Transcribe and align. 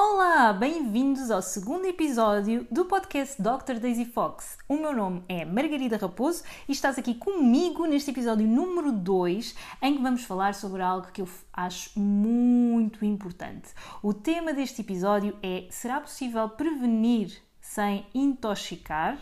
Olá, 0.00 0.52
bem-vindos 0.52 1.28
ao 1.28 1.42
segundo 1.42 1.84
episódio 1.84 2.64
do 2.70 2.84
podcast 2.84 3.42
Dr. 3.42 3.80
Daisy 3.80 4.04
Fox. 4.04 4.56
O 4.68 4.76
meu 4.76 4.94
nome 4.94 5.24
é 5.28 5.44
Margarida 5.44 5.96
Raposo 5.96 6.44
e 6.68 6.72
estás 6.72 6.96
aqui 7.00 7.16
comigo 7.16 7.84
neste 7.84 8.12
episódio 8.12 8.46
número 8.46 8.92
2, 8.92 9.56
em 9.82 9.96
que 9.96 10.00
vamos 10.00 10.22
falar 10.22 10.54
sobre 10.54 10.82
algo 10.82 11.10
que 11.10 11.20
eu 11.20 11.28
acho 11.52 11.98
muito 11.98 13.04
importante. 13.04 13.70
O 14.00 14.14
tema 14.14 14.52
deste 14.52 14.82
episódio 14.82 15.36
é: 15.42 15.66
será 15.68 16.00
possível 16.00 16.48
prevenir 16.48 17.36
sem 17.60 18.06
intoxicar? 18.14 19.18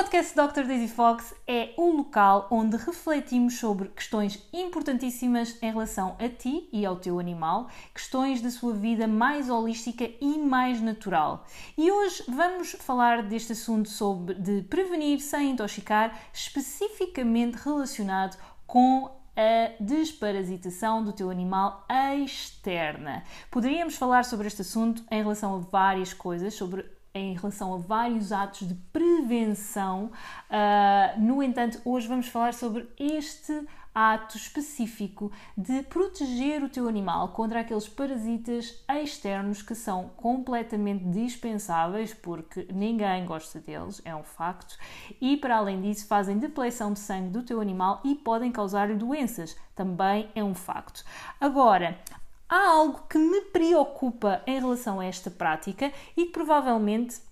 Podcast 0.00 0.34
Dr. 0.34 0.62
Daisy 0.66 0.88
Fox 0.88 1.34
é 1.46 1.74
o 1.76 1.90
local 1.90 2.48
onde 2.50 2.74
refletimos 2.78 3.58
sobre 3.58 3.88
questões 3.88 4.42
importantíssimas 4.50 5.58
em 5.60 5.70
relação 5.70 6.16
a 6.18 6.26
ti 6.26 6.70
e 6.72 6.86
ao 6.86 6.96
teu 6.96 7.18
animal, 7.18 7.68
questões 7.94 8.40
da 8.40 8.50
sua 8.50 8.72
vida 8.72 9.06
mais 9.06 9.50
holística 9.50 10.10
e 10.18 10.38
mais 10.38 10.80
natural. 10.80 11.44
E 11.76 11.92
hoje 11.92 12.24
vamos 12.26 12.72
falar 12.80 13.24
deste 13.24 13.52
assunto 13.52 13.90
sobre 13.90 14.32
de 14.36 14.62
prevenir 14.62 15.20
sem 15.20 15.50
intoxicar, 15.50 16.18
especificamente 16.32 17.56
relacionado 17.56 18.38
com 18.66 19.10
a 19.36 19.70
desparasitação 19.78 21.04
do 21.04 21.12
teu 21.12 21.28
animal 21.28 21.84
externa. 22.24 23.22
Poderíamos 23.50 23.96
falar 23.96 24.24
sobre 24.24 24.46
este 24.46 24.62
assunto 24.62 25.04
em 25.10 25.20
relação 25.20 25.56
a 25.56 25.58
várias 25.58 26.14
coisas, 26.14 26.54
sobre 26.54 26.86
em 27.14 27.34
relação 27.34 27.74
a 27.74 27.78
vários 27.78 28.32
atos 28.32 28.68
de 28.68 28.74
prevenção. 28.92 30.10
Uh, 30.50 31.20
no 31.20 31.42
entanto, 31.42 31.80
hoje 31.84 32.06
vamos 32.06 32.28
falar 32.28 32.54
sobre 32.54 32.88
este 32.98 33.66
ato 33.94 34.36
específico 34.36 35.32
de 35.56 35.82
proteger 35.82 36.62
o 36.62 36.68
teu 36.68 36.88
animal 36.88 37.28
contra 37.30 37.60
aqueles 37.60 37.88
parasitas 37.88 38.84
externos 38.88 39.62
que 39.62 39.74
são 39.74 40.10
completamente 40.16 41.04
dispensáveis 41.06 42.14
porque 42.14 42.68
ninguém 42.72 43.26
gosta 43.26 43.58
deles, 43.58 44.00
é 44.04 44.14
um 44.14 44.22
facto, 44.22 44.78
e 45.20 45.36
para 45.36 45.56
além 45.56 45.80
disso 45.80 46.06
fazem 46.06 46.38
depleção 46.38 46.92
de 46.92 47.00
sangue 47.00 47.30
do 47.30 47.42
teu 47.42 47.60
animal 47.60 48.00
e 48.04 48.14
podem 48.14 48.52
causar 48.52 48.94
doenças, 48.94 49.56
também 49.74 50.30
é 50.34 50.44
um 50.44 50.54
facto. 50.54 51.04
Agora, 51.40 51.98
há 52.50 52.68
algo 52.68 53.04
que 53.08 53.16
me 53.16 53.40
preocupa 53.42 54.42
em 54.44 54.58
relação 54.58 54.98
a 54.98 55.06
esta 55.06 55.30
prática 55.30 55.92
e 56.16 56.26
que 56.26 56.32
provavelmente 56.32 57.22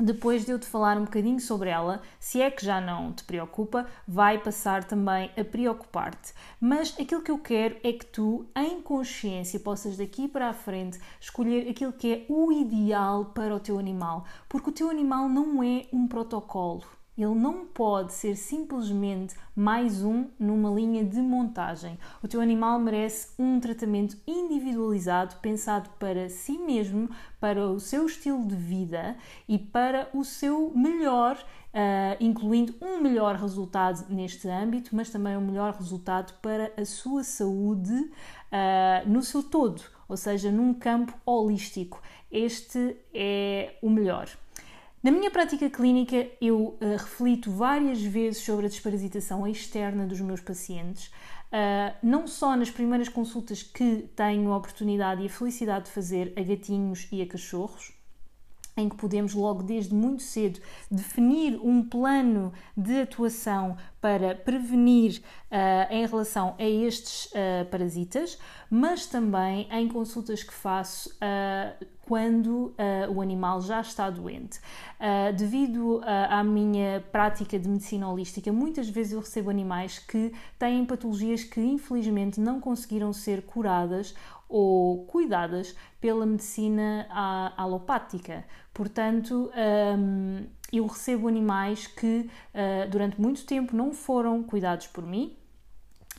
depois 0.00 0.44
de 0.44 0.50
eu 0.50 0.58
te 0.58 0.66
falar 0.66 0.98
um 0.98 1.04
bocadinho 1.04 1.38
sobre 1.38 1.70
ela, 1.70 2.02
se 2.18 2.42
é 2.42 2.50
que 2.50 2.64
já 2.64 2.80
não 2.80 3.12
te 3.12 3.22
preocupa, 3.22 3.86
vai 4.08 4.38
passar 4.38 4.82
também 4.82 5.30
a 5.38 5.44
preocupar-te. 5.44 6.32
Mas 6.60 6.98
aquilo 6.98 7.22
que 7.22 7.30
eu 7.30 7.38
quero 7.38 7.76
é 7.84 7.92
que 7.92 8.04
tu, 8.06 8.44
em 8.56 8.82
consciência, 8.82 9.60
possas 9.60 9.96
daqui 9.96 10.26
para 10.26 10.48
a 10.48 10.52
frente 10.52 10.98
escolher 11.20 11.70
aquilo 11.70 11.92
que 11.92 12.12
é 12.12 12.26
o 12.28 12.50
ideal 12.50 13.26
para 13.26 13.54
o 13.54 13.60
teu 13.60 13.78
animal, 13.78 14.24
porque 14.48 14.70
o 14.70 14.72
teu 14.72 14.90
animal 14.90 15.28
não 15.28 15.62
é 15.62 15.86
um 15.92 16.08
protocolo. 16.08 16.82
Ele 17.16 17.34
não 17.34 17.64
pode 17.64 18.12
ser 18.12 18.34
simplesmente 18.34 19.36
mais 19.54 20.02
um 20.02 20.28
numa 20.36 20.68
linha 20.68 21.04
de 21.04 21.20
montagem. 21.20 21.96
O 22.20 22.26
teu 22.26 22.40
animal 22.40 22.80
merece 22.80 23.28
um 23.38 23.60
tratamento 23.60 24.16
individualizado, 24.26 25.36
pensado 25.36 25.90
para 25.90 26.28
si 26.28 26.58
mesmo, 26.58 27.08
para 27.38 27.68
o 27.68 27.78
seu 27.78 28.06
estilo 28.06 28.44
de 28.44 28.56
vida 28.56 29.16
e 29.48 29.56
para 29.56 30.08
o 30.12 30.24
seu 30.24 30.72
melhor, 30.74 31.36
uh, 31.36 32.16
incluindo 32.18 32.74
um 32.82 33.00
melhor 33.00 33.36
resultado 33.36 34.04
neste 34.12 34.48
âmbito, 34.48 34.96
mas 34.96 35.08
também 35.08 35.36
um 35.36 35.46
melhor 35.46 35.72
resultado 35.74 36.34
para 36.42 36.72
a 36.76 36.84
sua 36.84 37.22
saúde 37.22 37.94
uh, 37.94 39.08
no 39.08 39.22
seu 39.22 39.40
todo, 39.40 39.82
ou 40.08 40.16
seja, 40.16 40.50
num 40.50 40.74
campo 40.74 41.14
holístico. 41.24 42.02
Este 42.28 42.96
é 43.14 43.76
o 43.80 43.88
melhor. 43.88 44.28
Na 45.04 45.10
minha 45.10 45.30
prática 45.30 45.68
clínica, 45.68 46.26
eu 46.40 46.78
uh, 46.80 46.96
reflito 46.96 47.50
várias 47.50 48.00
vezes 48.00 48.42
sobre 48.42 48.64
a 48.64 48.68
desparasitação 48.70 49.46
externa 49.46 50.06
dos 50.06 50.18
meus 50.18 50.40
pacientes, 50.40 51.08
uh, 51.08 51.94
não 52.02 52.26
só 52.26 52.56
nas 52.56 52.70
primeiras 52.70 53.10
consultas 53.10 53.62
que 53.62 54.08
tenho 54.16 54.50
a 54.50 54.56
oportunidade 54.56 55.22
e 55.22 55.26
a 55.26 55.28
felicidade 55.28 55.84
de 55.84 55.90
fazer 55.90 56.32
a 56.38 56.42
gatinhos 56.42 57.06
e 57.12 57.20
a 57.20 57.26
cachorros, 57.26 57.92
em 58.76 58.88
que 58.88 58.96
podemos 58.96 59.34
logo 59.34 59.62
desde 59.62 59.94
muito 59.94 60.22
cedo 60.22 60.58
definir 60.90 61.60
um 61.62 61.86
plano 61.86 62.52
de 62.74 63.02
atuação 63.02 63.76
para 64.00 64.34
prevenir 64.34 65.22
uh, 65.50 65.92
em 65.92 66.06
relação 66.06 66.54
a 66.58 66.64
estes 66.64 67.26
uh, 67.26 67.66
parasitas, 67.70 68.38
mas 68.70 69.06
também 69.06 69.68
em 69.70 69.86
consultas 69.86 70.42
que 70.42 70.52
faço 70.52 71.10
uh, 71.10 71.86
quando 72.06 72.74
o 73.14 73.20
animal 73.20 73.60
já 73.60 73.80
está 73.80 74.10
doente. 74.10 74.60
devido 75.36 76.00
à 76.04 76.44
minha 76.44 77.02
prática 77.10 77.58
de 77.58 77.68
medicina 77.68 78.08
holística, 78.08 78.52
muitas 78.52 78.88
vezes 78.88 79.12
eu 79.12 79.20
recebo 79.20 79.50
animais 79.50 79.98
que 79.98 80.32
têm 80.58 80.84
patologias 80.84 81.44
que 81.44 81.60
infelizmente 81.60 82.40
não 82.40 82.60
conseguiram 82.60 83.12
ser 83.12 83.42
curadas 83.42 84.14
ou 84.48 85.04
cuidadas 85.06 85.74
pela 86.00 86.26
medicina 86.26 87.06
alopática. 87.56 88.44
Portanto, 88.72 89.50
um, 89.98 90.46
eu 90.72 90.86
recebo 90.86 91.28
animais 91.28 91.86
que 91.86 92.28
uh, 92.54 92.90
durante 92.90 93.20
muito 93.20 93.44
tempo 93.46 93.74
não 93.74 93.92
foram 93.92 94.42
cuidados 94.42 94.86
por 94.88 95.04
mim 95.04 95.36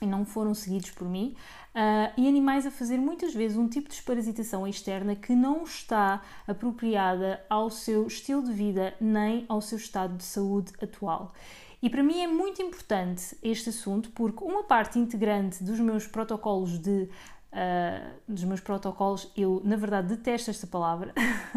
e 0.01 0.05
não 0.05 0.25
foram 0.25 0.53
seguidos 0.53 0.91
por 0.91 1.07
mim, 1.07 1.35
uh, 1.75 2.11
e 2.17 2.27
animais 2.27 2.65
a 2.65 2.71
fazer 2.71 2.97
muitas 2.97 3.33
vezes 3.33 3.57
um 3.57 3.67
tipo 3.67 3.89
de 3.89 3.95
desparasitação 3.95 4.65
externa 4.65 5.15
que 5.15 5.35
não 5.35 5.63
está 5.63 6.21
apropriada 6.47 7.43
ao 7.49 7.69
seu 7.69 8.07
estilo 8.07 8.41
de 8.41 8.53
vida 8.53 8.95
nem 8.99 9.45
ao 9.49 9.61
seu 9.61 9.77
estado 9.77 10.15
de 10.15 10.23
saúde 10.23 10.71
atual. 10.81 11.33
E 11.81 11.89
para 11.89 12.01
mim 12.01 12.21
é 12.21 12.27
muito 12.27 12.61
importante 12.61 13.37
este 13.43 13.69
assunto 13.69 14.09
porque 14.11 14.43
uma 14.43 14.63
parte 14.63 14.97
integrante 14.97 15.63
dos 15.63 15.79
meus 15.79 16.07
protocolos 16.07 16.79
de 16.79 17.09
uh, 17.55 18.15
dos 18.27 18.43
meus 18.43 18.59
protocolos, 18.59 19.31
eu 19.35 19.61
na 19.63 19.75
verdade 19.75 20.15
detesto 20.15 20.49
esta 20.49 20.65
palavra. 20.65 21.13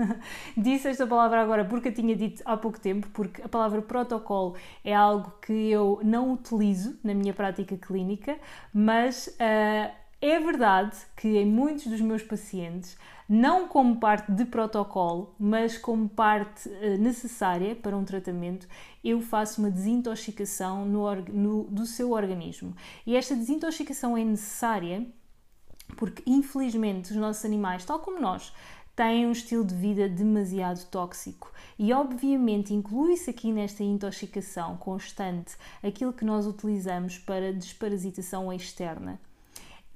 Disse 0.57 0.89
esta 0.89 1.07
palavra 1.07 1.41
agora 1.41 1.65
porque 1.65 1.89
a 1.89 1.93
tinha 1.93 2.15
dito 2.15 2.43
há 2.45 2.57
pouco 2.57 2.81
tempo, 2.81 3.09
porque 3.13 3.43
a 3.43 3.49
palavra 3.49 3.81
protocolo 3.81 4.55
é 4.85 4.95
algo 4.95 5.33
que 5.41 5.71
eu 5.71 6.01
não 6.03 6.33
utilizo 6.33 6.99
na 7.03 7.15
minha 7.15 7.33
prática 7.33 7.77
clínica, 7.77 8.39
mas 8.73 9.29
uh, 9.29 10.08
é 10.21 10.41
verdade 10.41 10.97
que 11.17 11.29
em 11.29 11.47
muitos 11.47 11.87
dos 11.87 12.01
meus 12.01 12.23
pacientes, 12.23 12.97
não 13.29 13.69
como 13.69 14.01
parte 14.01 14.33
de 14.33 14.45
protocolo, 14.45 15.35
mas 15.39 15.79
como 15.79 16.09
parte 16.09 16.69
uh, 16.69 16.99
necessária 16.99 17.77
para 17.77 17.97
um 17.97 18.05
tratamento, 18.05 18.67
eu 19.05 19.21
faço 19.21 19.61
uma 19.61 19.71
desintoxicação 19.71 20.85
no, 20.85 21.15
no, 21.15 21.65
do 21.65 21.87
seu 21.87 22.11
organismo. 22.11 22.75
E 23.07 23.15
esta 23.17 23.37
desintoxicação 23.37 24.17
é 24.17 24.25
necessária 24.25 25.07
porque 25.97 26.23
infelizmente 26.27 27.13
os 27.13 27.17
nossos 27.17 27.45
animais, 27.45 27.85
tal 27.85 27.99
como 28.01 28.21
nós, 28.21 28.53
têm 28.95 29.27
um 29.27 29.33
estilo 29.33 29.65
de 29.65 29.75
vida 29.75 30.09
demasiado 30.09 30.85
tóxico 30.87 31.53
e 31.79 31.93
obviamente 31.93 32.75
inclui-se 32.75 33.31
aqui 33.31 33.53
nesta 33.53 33.85
intoxicação 33.85 34.77
constante 34.77 35.57
aquilo 35.83 36.13
que 36.13 36.25
nós 36.25 36.47
utilizamos 36.47 37.17
para 37.19 37.53
desparasitação 37.53 38.53
externa. 38.53 39.21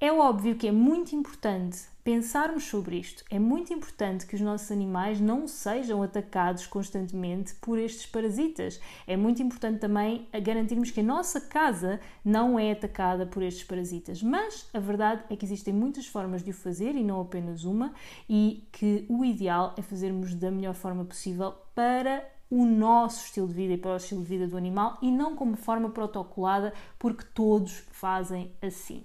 É 0.03 0.13
óbvio 0.13 0.57
que 0.57 0.67
é 0.67 0.73
muito 0.73 1.15
importante 1.15 1.79
pensarmos 2.03 2.65
sobre 2.65 2.97
isto. 2.97 3.23
É 3.31 3.39
muito 3.39 3.73
importante 3.73 4.27
que 4.27 4.35
os 4.35 4.41
nossos 4.41 4.73
animais 4.73 5.21
não 5.21 5.47
sejam 5.47 6.03
atacados 6.03 6.67
constantemente 6.67 7.55
por 7.61 7.79
estes 7.79 8.07
parasitas. 8.07 8.81
É 9.07 9.17
muito 9.17 9.41
importante 9.41 9.79
também 9.79 10.27
garantirmos 10.43 10.91
que 10.91 10.99
a 10.99 11.05
nossa 11.05 11.41
casa 11.41 12.00
não 12.25 12.59
é 12.59 12.73
atacada 12.73 13.26
por 13.26 13.44
estes 13.44 13.62
parasitas. 13.62 14.21
Mas 14.25 14.69
a 14.75 14.81
verdade 14.81 15.23
é 15.31 15.37
que 15.37 15.44
existem 15.44 15.73
muitas 15.73 16.09
formas 16.09 16.43
de 16.43 16.50
o 16.50 16.53
fazer 16.53 16.97
e 16.97 17.05
não 17.05 17.21
apenas 17.21 17.62
uma, 17.62 17.94
e 18.29 18.67
que 18.73 19.06
o 19.09 19.25
ideal 19.25 19.73
é 19.79 19.82
fazermos 19.82 20.35
da 20.35 20.50
melhor 20.50 20.75
forma 20.75 21.05
possível 21.05 21.55
para 21.76 22.29
o 22.50 22.65
nosso 22.65 23.26
estilo 23.26 23.47
de 23.47 23.55
vida 23.55 23.75
e 23.75 23.79
para 23.79 23.93
o 23.93 23.97
estilo 23.97 24.23
de 24.23 24.26
vida 24.26 24.49
do 24.49 24.56
animal 24.56 24.99
e 25.00 25.12
não 25.12 25.37
como 25.37 25.56
forma 25.56 25.91
protocolada, 25.91 26.75
porque 26.99 27.25
todos 27.32 27.85
fazem 27.93 28.50
assim. 28.61 29.05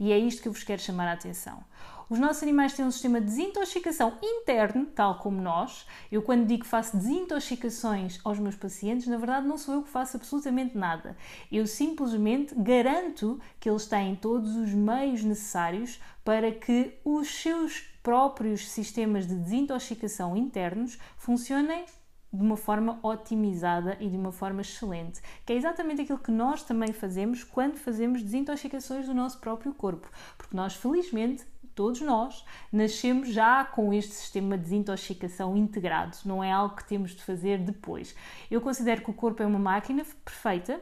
E 0.00 0.10
é 0.10 0.18
isto 0.18 0.40
que 0.40 0.48
eu 0.48 0.52
vos 0.52 0.64
quero 0.64 0.80
chamar 0.80 1.06
a 1.08 1.12
atenção. 1.12 1.62
Os 2.08 2.18
nossos 2.18 2.42
animais 2.42 2.72
têm 2.72 2.84
um 2.84 2.90
sistema 2.90 3.20
de 3.20 3.26
desintoxicação 3.26 4.18
interno, 4.20 4.86
tal 4.86 5.18
como 5.18 5.40
nós. 5.40 5.86
Eu, 6.10 6.22
quando 6.22 6.44
digo 6.44 6.64
que 6.64 6.68
faço 6.68 6.96
desintoxicações 6.96 8.18
aos 8.24 8.38
meus 8.38 8.56
pacientes, 8.56 9.06
na 9.06 9.16
verdade 9.16 9.46
não 9.46 9.56
sou 9.56 9.74
eu 9.74 9.82
que 9.82 9.90
faço 9.90 10.16
absolutamente 10.16 10.76
nada. 10.76 11.16
Eu 11.52 11.66
simplesmente 11.68 12.52
garanto 12.56 13.38
que 13.60 13.70
eles 13.70 13.86
têm 13.86 14.16
todos 14.16 14.56
os 14.56 14.72
meios 14.72 15.22
necessários 15.22 16.00
para 16.24 16.50
que 16.50 16.98
os 17.04 17.28
seus 17.28 17.80
próprios 18.02 18.68
sistemas 18.68 19.26
de 19.26 19.36
desintoxicação 19.36 20.36
internos 20.36 20.98
funcionem 21.16 21.84
de 22.32 22.42
uma 22.42 22.56
forma 22.56 22.98
otimizada 23.02 23.96
e 24.00 24.08
de 24.08 24.16
uma 24.16 24.30
forma 24.30 24.60
excelente, 24.60 25.20
que 25.44 25.52
é 25.52 25.56
exatamente 25.56 26.02
aquilo 26.02 26.18
que 26.18 26.30
nós 26.30 26.62
também 26.62 26.92
fazemos 26.92 27.42
quando 27.42 27.76
fazemos 27.76 28.22
desintoxicações 28.22 29.06
do 29.06 29.14
nosso 29.14 29.38
próprio 29.38 29.74
corpo, 29.74 30.08
porque 30.38 30.56
nós 30.56 30.74
felizmente 30.74 31.44
todos 31.74 32.00
nós 32.00 32.44
nascemos 32.72 33.28
já 33.30 33.64
com 33.64 33.92
este 33.92 34.12
sistema 34.12 34.56
de 34.56 34.64
desintoxicação 34.64 35.56
integrado, 35.56 36.16
não 36.24 36.42
é 36.42 36.52
algo 36.52 36.76
que 36.76 36.84
temos 36.84 37.12
de 37.12 37.22
fazer 37.22 37.58
depois. 37.58 38.14
Eu 38.50 38.60
considero 38.60 39.02
que 39.02 39.10
o 39.10 39.14
corpo 39.14 39.42
é 39.42 39.46
uma 39.46 39.58
máquina 39.58 40.04
perfeita 40.24 40.80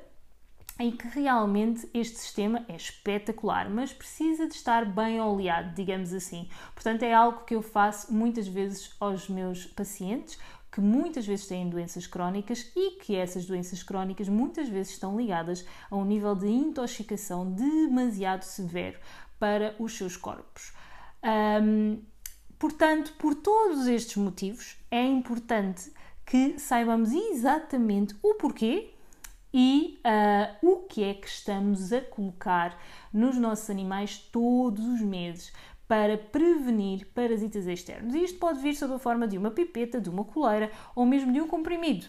em 0.79 0.93
que 0.93 1.09
realmente 1.09 1.89
este 1.93 2.19
sistema 2.19 2.65
é 2.69 2.77
espetacular, 2.77 3.69
mas 3.69 3.93
precisa 3.93 4.47
de 4.47 4.55
estar 4.55 4.85
bem 4.85 5.21
oleado, 5.21 5.75
digamos 5.75 6.13
assim. 6.13 6.49
Portanto, 6.73 7.03
é 7.03 7.13
algo 7.13 7.45
que 7.45 7.55
eu 7.55 7.63
faço 7.63 8.15
muitas 8.15 8.47
vezes 8.47 8.95
aos 9.01 9.29
meus 9.29 9.67
pacientes 9.67 10.39
que 10.71 10.81
muitas 10.81 11.27
vezes 11.27 11.47
têm 11.47 11.69
doenças 11.69 12.07
crónicas 12.07 12.71
e 12.77 12.93
que 12.99 13.17
essas 13.17 13.47
doenças 13.47 13.83
crónicas 13.83 14.29
muitas 14.29 14.69
vezes 14.69 14.93
estão 14.93 15.19
ligadas 15.19 15.65
a 15.91 15.97
um 15.97 16.05
nível 16.05 16.35
de 16.35 16.47
intoxicação 16.47 17.51
demasiado 17.51 18.43
severo 18.43 18.99
para 19.39 19.75
os 19.79 19.97
seus 19.97 20.17
corpos. 20.17 20.73
Um, 21.63 22.03
portanto, 22.59 23.15
por 23.19 23.35
todos 23.35 23.87
estes 23.87 24.17
motivos, 24.17 24.77
é 24.91 25.05
importante 25.05 25.93
que 26.25 26.59
saibamos 26.59 27.13
exatamente 27.13 28.15
o 28.23 28.35
porquê 28.35 28.93
e 29.53 29.99
uh, 30.05 30.69
o 30.71 30.77
que 30.87 31.03
é 31.03 31.15
que 31.15 31.27
estamos 31.27 31.93
a 31.93 32.03
colocar 32.03 32.79
nos 33.13 33.37
nossos 33.37 33.71
animais 33.71 34.19
todos 34.19 34.85
os 34.85 35.01
meses 35.01 35.53
para 35.89 36.17
prevenir 36.19 37.07
parasitas 37.15 37.67
externos. 37.67 38.15
E 38.15 38.23
isto 38.23 38.39
pode 38.39 38.61
vir 38.61 38.75
sob 38.77 38.95
a 38.95 38.99
forma 38.99 39.27
de 39.27 39.39
uma 39.39 39.51
pipeta, 39.51 40.01
de 40.01 40.11
uma 40.11 40.25
coleira 40.25 40.71
ou 40.95 41.05
mesmo 41.07 41.33
de 41.33 41.41
um 41.41 41.49
comprimido. 41.49 42.07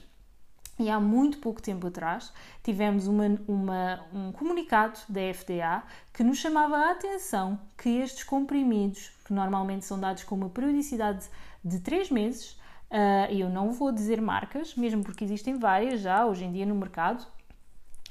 E 0.78 0.90
há 0.90 1.00
muito 1.00 1.40
pouco 1.40 1.62
tempo 1.62 1.88
atrás 1.88 2.32
tivemos 2.64 3.08
uma, 3.08 3.26
uma, 3.48 4.06
um 4.14 4.32
comunicado 4.32 5.00
da 5.10 5.22
FDA 5.34 5.84
que 6.14 6.24
nos 6.24 6.38
chamava 6.38 6.78
a 6.78 6.92
atenção 6.92 7.60
que 7.78 7.90
estes 7.90 8.24
comprimidos, 8.24 9.12
que 9.26 9.34
normalmente 9.34 9.86
são 9.86 10.00
dados 10.00 10.24
com 10.24 10.36
uma 10.36 10.50
periodicidade 10.50 11.28
de 11.64 11.80
3 11.80 12.12
meses, 12.12 12.60
Uh, 12.90 13.32
eu 13.32 13.50
não 13.50 13.72
vou 13.72 13.92
dizer 13.92 14.20
marcas, 14.20 14.74
mesmo 14.74 15.04
porque 15.04 15.24
existem 15.24 15.60
várias 15.60 16.02
já 16.02 16.26
hoje 16.26 16.44
em 16.44 16.52
dia 16.52 16.66
no 16.66 16.74
mercado, 16.74 17.24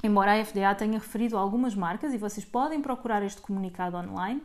embora 0.04 0.40
a 0.40 0.44
FDA 0.44 0.72
tenha 0.72 1.00
referido 1.00 1.36
algumas 1.36 1.74
marcas 1.74 2.14
e 2.14 2.18
vocês 2.18 2.46
podem 2.46 2.80
procurar 2.80 3.20
este 3.24 3.40
comunicado 3.40 3.96
online. 3.96 4.40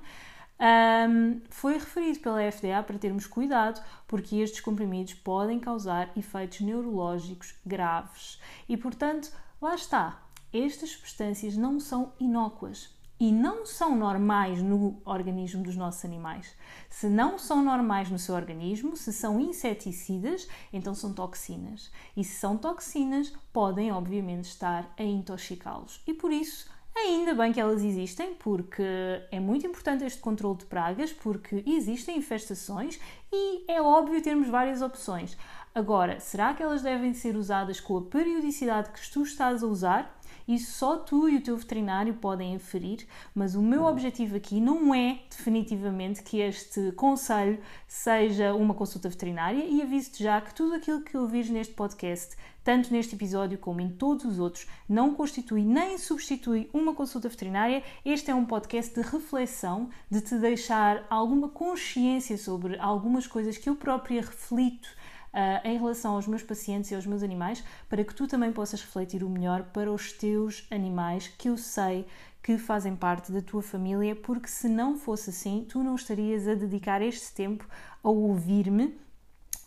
Um, 0.59 1.41
foi 1.49 1.73
referido 1.73 2.19
pela 2.19 2.51
FDA 2.51 2.81
para 2.83 2.97
termos 2.97 3.27
cuidado 3.27 3.83
porque 4.07 4.37
estes 4.37 4.61
comprimidos 4.61 5.13
podem 5.15 5.59
causar 5.59 6.11
efeitos 6.15 6.61
neurológicos 6.61 7.55
graves 7.65 8.39
e, 8.69 8.77
portanto, 8.77 9.31
lá 9.61 9.75
está. 9.75 10.21
Estas 10.53 10.91
substâncias 10.91 11.57
não 11.57 11.79
são 11.79 12.13
inócuas 12.19 12.93
e 13.19 13.31
não 13.31 13.65
são 13.65 13.95
normais 13.95 14.61
no 14.61 15.01
organismo 15.05 15.63
dos 15.63 15.77
nossos 15.77 16.03
animais. 16.03 16.53
Se 16.89 17.07
não 17.07 17.39
são 17.39 17.63
normais 17.63 18.09
no 18.09 18.19
seu 18.19 18.35
organismo, 18.35 18.97
se 18.97 19.13
são 19.13 19.39
inseticidas, 19.39 20.47
então 20.73 20.93
são 20.93 21.13
toxinas. 21.13 21.89
E 22.17 22.23
se 22.23 22.35
são 22.35 22.57
toxinas, 22.57 23.31
podem 23.53 23.91
obviamente 23.91 24.45
estar 24.45 24.93
a 24.97 25.03
intoxicá-los. 25.03 26.01
E 26.05 26.13
por 26.13 26.31
isso, 26.31 26.69
ainda 26.95 27.33
bem 27.33 27.51
que 27.51 27.59
elas 27.59 27.83
existem, 27.83 28.33
porque 28.35 28.83
é 29.31 29.39
muito 29.39 29.65
importante 29.65 30.03
este 30.03 30.19
controle 30.19 30.57
de 30.57 30.65
pragas, 30.65 31.11
porque 31.11 31.63
existem 31.65 32.17
infestações 32.17 32.99
e 33.31 33.63
é 33.67 33.81
óbvio 33.81 34.21
termos 34.21 34.47
várias 34.47 34.81
opções. 34.81 35.37
Agora, 35.73 36.19
será 36.19 36.53
que 36.53 36.61
elas 36.61 36.83
devem 36.83 37.13
ser 37.13 37.35
usadas 37.35 37.79
com 37.79 37.97
a 37.97 38.01
periodicidade 38.03 38.91
que 38.91 39.11
tu 39.11 39.23
estás 39.23 39.63
a 39.63 39.67
usar? 39.67 40.19
Isso 40.47 40.73
só 40.73 40.97
tu 40.97 41.29
e 41.29 41.37
o 41.37 41.41
teu 41.41 41.55
veterinário 41.55 42.13
podem 42.15 42.53
inferir, 42.53 43.07
mas 43.33 43.55
o 43.55 43.61
meu 43.61 43.85
objetivo 43.85 44.35
aqui 44.35 44.59
não 44.59 44.93
é 44.93 45.19
definitivamente 45.29 46.21
que 46.21 46.39
este 46.39 46.91
conselho 46.93 47.59
seja 47.87 48.53
uma 48.53 48.73
consulta 48.73 49.07
veterinária 49.07 49.63
e 49.63 49.81
aviso-te 49.81 50.23
já 50.23 50.41
que 50.41 50.53
tudo 50.53 50.75
aquilo 50.75 51.01
que 51.01 51.17
ouvires 51.17 51.49
neste 51.49 51.73
podcast, 51.73 52.35
tanto 52.63 52.91
neste 52.91 53.15
episódio 53.15 53.57
como 53.57 53.81
em 53.81 53.89
todos 53.89 54.25
os 54.25 54.39
outros, 54.39 54.67
não 54.87 55.13
constitui 55.13 55.63
nem 55.63 55.97
substitui 55.97 56.69
uma 56.73 56.93
consulta 56.93 57.29
veterinária. 57.29 57.83
Este 58.03 58.31
é 58.31 58.35
um 58.35 58.45
podcast 58.45 58.93
de 58.93 59.01
reflexão, 59.01 59.89
de 60.09 60.21
te 60.21 60.35
deixar 60.35 61.05
alguma 61.09 61.49
consciência 61.49 62.37
sobre 62.37 62.77
algumas 62.79 63.27
coisas 63.27 63.57
que 63.57 63.69
eu 63.69 63.75
própria 63.75 64.21
reflito 64.21 64.89
uh, 65.33 65.67
em 65.67 65.77
relação 65.77 66.15
aos 66.15 66.27
meus 66.27 66.43
pacientes 66.43 66.91
e 66.91 66.95
aos 66.95 67.05
meus 67.05 67.23
animais, 67.23 67.63
para 67.89 68.03
que 68.03 68.13
tu 68.13 68.27
também 68.27 68.51
possas 68.51 68.81
refletir 68.81 69.23
o 69.23 69.29
melhor 69.29 69.63
para 69.63 69.91
os 69.91 70.11
teus 70.11 70.67
animais, 70.71 71.27
que 71.27 71.49
eu 71.49 71.57
sei 71.57 72.05
que 72.41 72.57
fazem 72.57 72.95
parte 72.95 73.31
da 73.31 73.41
tua 73.41 73.61
família, 73.61 74.15
porque 74.15 74.49
se 74.49 74.67
não 74.67 74.97
fosse 74.97 75.29
assim, 75.29 75.65
tu 75.67 75.81
não 75.81 75.95
estarias 75.95 76.45
a 76.45 76.53
dedicar 76.53 77.01
este 77.01 77.33
tempo 77.33 77.65
a 78.03 78.09
ouvir-me 78.09 78.99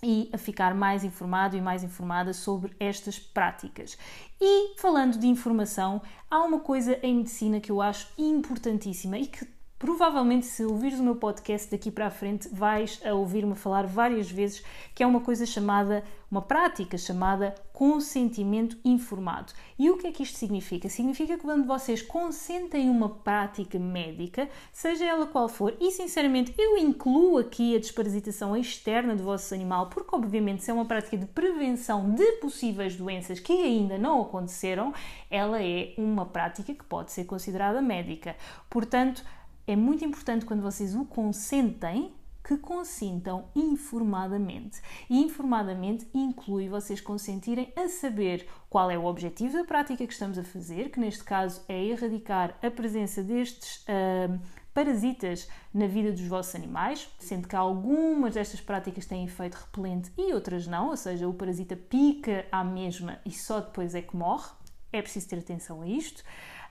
e 0.03 0.29
a 0.31 0.37
ficar 0.37 0.75
mais 0.75 1.03
informado 1.03 1.57
e 1.57 1.61
mais 1.61 1.83
informada 1.83 2.35
sobre 2.35 2.77
estas 2.79 3.19
práticas. 3.19 3.97
E 4.39 4.79
falando 4.79 5.19
de 5.19 5.27
informação, 5.27 6.03
há 6.31 6.45
uma 6.45 6.61
coisa 6.61 6.99
em 7.03 7.17
medicina 7.17 7.61
que 7.61 7.73
eu 7.73 7.81
acho 7.81 8.13
importantíssima 8.19 9.19
e 9.19 9.27
que 9.27 9.56
Provavelmente, 9.79 10.47
se 10.47 10.65
ouvires 10.65 10.99
o 10.99 11.03
meu 11.03 11.17
podcast 11.17 11.71
daqui 11.71 11.91
para 11.91 12.07
a 12.07 12.11
frente, 12.11 12.49
vais 12.49 12.99
a 13.05 13.13
ouvir-me 13.13 13.55
falar 13.55 13.87
várias 13.87 14.31
vezes 14.31 14.65
que 14.95 15.03
é 15.03 15.07
uma 15.07 15.21
coisa 15.21 15.45
chamada, 15.45 16.03
uma 16.31 16.41
prática 16.41 16.97
chamada 16.97 17.55
consentimento 17.75 18.79
informado. 18.83 19.53
E 19.79 19.91
o 19.91 19.99
que 19.99 20.07
é 20.07 20.13
que 20.13 20.23
isto 20.23 20.39
significa? 20.39 20.89
Significa 20.89 21.37
que 21.37 21.43
quando 21.43 21.67
vocês 21.67 22.01
consentem 22.01 22.89
uma 22.89 23.11
prática 23.11 23.79
médica, 23.79 24.49
seja 24.73 25.05
ela 25.05 25.27
qual 25.27 25.47
for, 25.47 25.77
e 25.79 25.91
sinceramente 25.91 26.55
eu 26.57 26.79
incluo 26.79 27.37
aqui 27.37 27.77
a 27.77 27.79
desparasitação 27.79 28.57
externa 28.57 29.15
do 29.15 29.25
vosso 29.25 29.53
animal, 29.53 29.91
porque 29.91 30.17
obviamente 30.17 30.65
se 30.65 30.71
é 30.71 30.75
uma 30.75 30.87
prática 30.87 31.19
de 31.19 31.27
prevenção 31.27 32.15
de 32.15 32.33
possíveis 32.41 32.97
doenças 32.97 33.41
que 33.41 33.53
ainda 33.53 33.99
não 33.99 34.23
aconteceram, 34.23 34.95
ela 35.31 35.63
é 35.63 35.93
uma 35.99 36.25
prática 36.25 36.73
que 36.73 36.85
pode 36.85 37.13
ser 37.13 37.25
considerada 37.25 37.83
médica. 37.83 38.35
Portanto, 38.71 39.23
é 39.67 39.75
muito 39.75 40.05
importante 40.05 40.47
quando 40.47 40.63
vocês 40.63 40.95
o 40.95 41.05
consentem 41.05 42.13
que 42.47 42.57
consintam 42.57 43.49
informadamente. 43.57 44.81
E 45.11 45.21
informadamente 45.21 46.07
inclui 46.15 46.69
vocês 46.69 47.01
consentirem 47.01 47.73
a 47.75 47.89
saber 47.89 48.47
qual 48.71 48.89
é 48.89 48.97
o 48.97 49.05
objetivo 49.05 49.55
da 49.55 49.65
prática 49.65 50.07
que 50.07 50.13
estamos 50.13 50.39
a 50.39 50.45
fazer, 50.45 50.91
que 50.91 51.01
neste 51.01 51.25
caso 51.25 51.65
é 51.69 51.85
erradicar 51.85 52.57
a 52.63 52.71
presença 52.71 53.21
destes 53.21 53.83
uh, 53.83 54.41
parasitas 54.73 55.49
na 55.75 55.89
vida 55.89 56.13
dos 56.13 56.27
vossos 56.27 56.55
animais, 56.55 57.09
sendo 57.19 57.49
que 57.49 57.57
algumas 57.57 58.35
destas 58.35 58.61
práticas 58.61 59.07
têm 59.07 59.25
efeito 59.25 59.55
repelente 59.55 60.13
e 60.17 60.33
outras 60.33 60.69
não, 60.69 60.91
ou 60.91 60.97
seja, 60.97 61.27
o 61.27 61.35
parasita 61.35 61.75
pica 61.75 62.47
à 62.53 62.63
mesma 62.63 63.19
e 63.25 63.33
só 63.33 63.59
depois 63.59 63.95
é 63.95 64.03
que 64.03 64.15
morre. 64.15 64.51
É 64.93 65.03
preciso 65.03 65.29
ter 65.29 65.41
atenção 65.41 65.83
a 65.83 65.89
isto. 65.89 66.23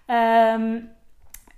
Um, 0.08 0.88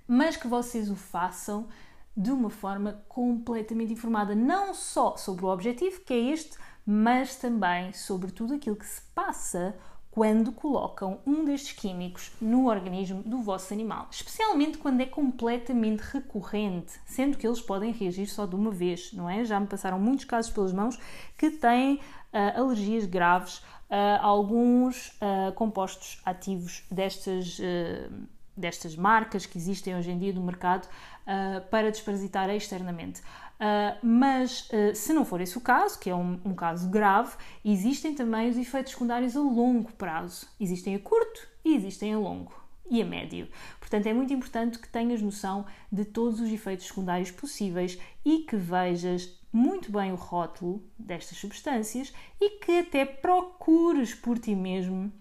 mas 0.08 0.36
que 0.36 0.48
vocês 0.48 0.90
o 0.90 0.96
façam 0.96 1.68
de 2.16 2.32
uma 2.32 2.50
forma 2.50 3.04
completamente 3.08 3.92
informada, 3.92 4.34
não 4.34 4.74
só 4.74 5.16
sobre 5.16 5.44
o 5.44 5.48
objetivo, 5.48 6.00
que 6.00 6.12
é 6.12 6.18
este, 6.32 6.56
mas 6.84 7.36
também 7.36 7.92
sobre 7.92 8.32
tudo 8.32 8.54
aquilo 8.54 8.74
que 8.74 8.86
se 8.86 9.02
passa 9.14 9.76
quando 10.10 10.50
colocam 10.50 11.20
um 11.24 11.44
destes 11.44 11.72
químicos 11.72 12.32
no 12.40 12.66
organismo 12.66 13.22
do 13.22 13.38
vosso 13.38 13.72
animal, 13.72 14.08
especialmente 14.10 14.78
quando 14.78 15.00
é 15.00 15.06
completamente 15.06 16.00
recorrente, 16.00 16.98
sendo 17.06 17.38
que 17.38 17.46
eles 17.46 17.60
podem 17.60 17.92
reagir 17.92 18.26
só 18.26 18.46
de 18.46 18.56
uma 18.56 18.72
vez, 18.72 19.12
não 19.12 19.30
é? 19.30 19.44
Já 19.44 19.60
me 19.60 19.68
passaram 19.68 20.00
muitos 20.00 20.24
casos 20.24 20.50
pelas 20.50 20.72
mãos 20.72 20.98
que 21.36 21.52
têm 21.52 21.96
uh, 21.96 22.60
alergias 22.60 23.04
graves 23.04 23.62
a 23.90 24.20
alguns 24.22 25.08
uh, 25.12 25.52
compostos 25.54 26.20
ativos 26.24 26.84
destas. 26.90 27.58
Uh, 27.58 28.37
destas 28.58 28.96
marcas 28.96 29.46
que 29.46 29.56
existem 29.56 29.96
hoje 29.96 30.10
em 30.10 30.18
dia 30.18 30.32
no 30.32 30.42
mercado 30.42 30.86
uh, 30.86 31.60
para 31.70 31.90
desparasitar 31.90 32.50
externamente. 32.50 33.20
Uh, 33.20 34.06
mas 34.06 34.68
uh, 34.70 34.94
se 34.94 35.12
não 35.12 35.24
for 35.24 35.40
esse 35.40 35.58
o 35.58 35.60
caso, 35.60 35.98
que 35.98 36.08
é 36.08 36.14
um, 36.14 36.40
um, 36.44 36.54
caso 36.54 36.88
grave, 36.88 37.36
existem 37.64 38.14
também 38.14 38.48
os 38.48 38.56
efeitos 38.56 38.92
secundários 38.92 39.36
a 39.36 39.40
longo 39.40 39.92
prazo. 39.92 40.46
Existem 40.60 40.94
a 40.94 40.98
curto 40.98 41.48
e 41.64 41.74
existem 41.74 42.14
a 42.14 42.18
longo 42.18 42.52
e 42.90 43.02
a 43.02 43.04
médio. 43.04 43.48
Portanto, 43.80 44.06
é 44.06 44.12
muito 44.12 44.32
importante 44.32 44.78
que 44.78 44.88
tenhas 44.88 45.20
noção 45.20 45.66
de 45.90 46.04
todos 46.04 46.40
os 46.40 46.50
efeitos 46.50 46.86
secundários 46.86 47.30
possíveis 47.30 47.98
e 48.24 48.40
que 48.40 48.56
vejas 48.56 49.38
muito 49.52 49.90
bem 49.90 50.12
o 50.12 50.16
rótulo 50.16 50.82
destas 50.98 51.38
substâncias 51.38 52.12
e 52.40 52.58
que 52.60 52.78
até 52.80 53.04
procures 53.04 54.14
por 54.14 54.38
ti 54.38 54.54
mesmo 54.54 55.12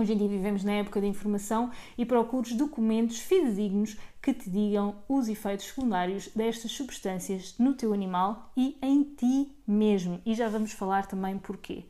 Hoje 0.00 0.14
em 0.14 0.16
dia 0.16 0.28
vivemos 0.28 0.64
na 0.64 0.72
época 0.72 0.98
da 0.98 1.06
informação 1.06 1.70
e 1.98 2.06
procures 2.06 2.54
documentos 2.54 3.18
fidedignos 3.18 3.98
que 4.22 4.32
te 4.32 4.48
digam 4.48 4.94
os 5.06 5.28
efeitos 5.28 5.66
secundários 5.66 6.28
destas 6.28 6.72
substâncias 6.72 7.54
no 7.58 7.74
teu 7.74 7.92
animal 7.92 8.50
e 8.56 8.78
em 8.80 9.04
ti 9.04 9.54
mesmo. 9.66 10.18
E 10.24 10.34
já 10.34 10.48
vamos 10.48 10.72
falar 10.72 11.04
também 11.04 11.36
porquê. 11.36 11.84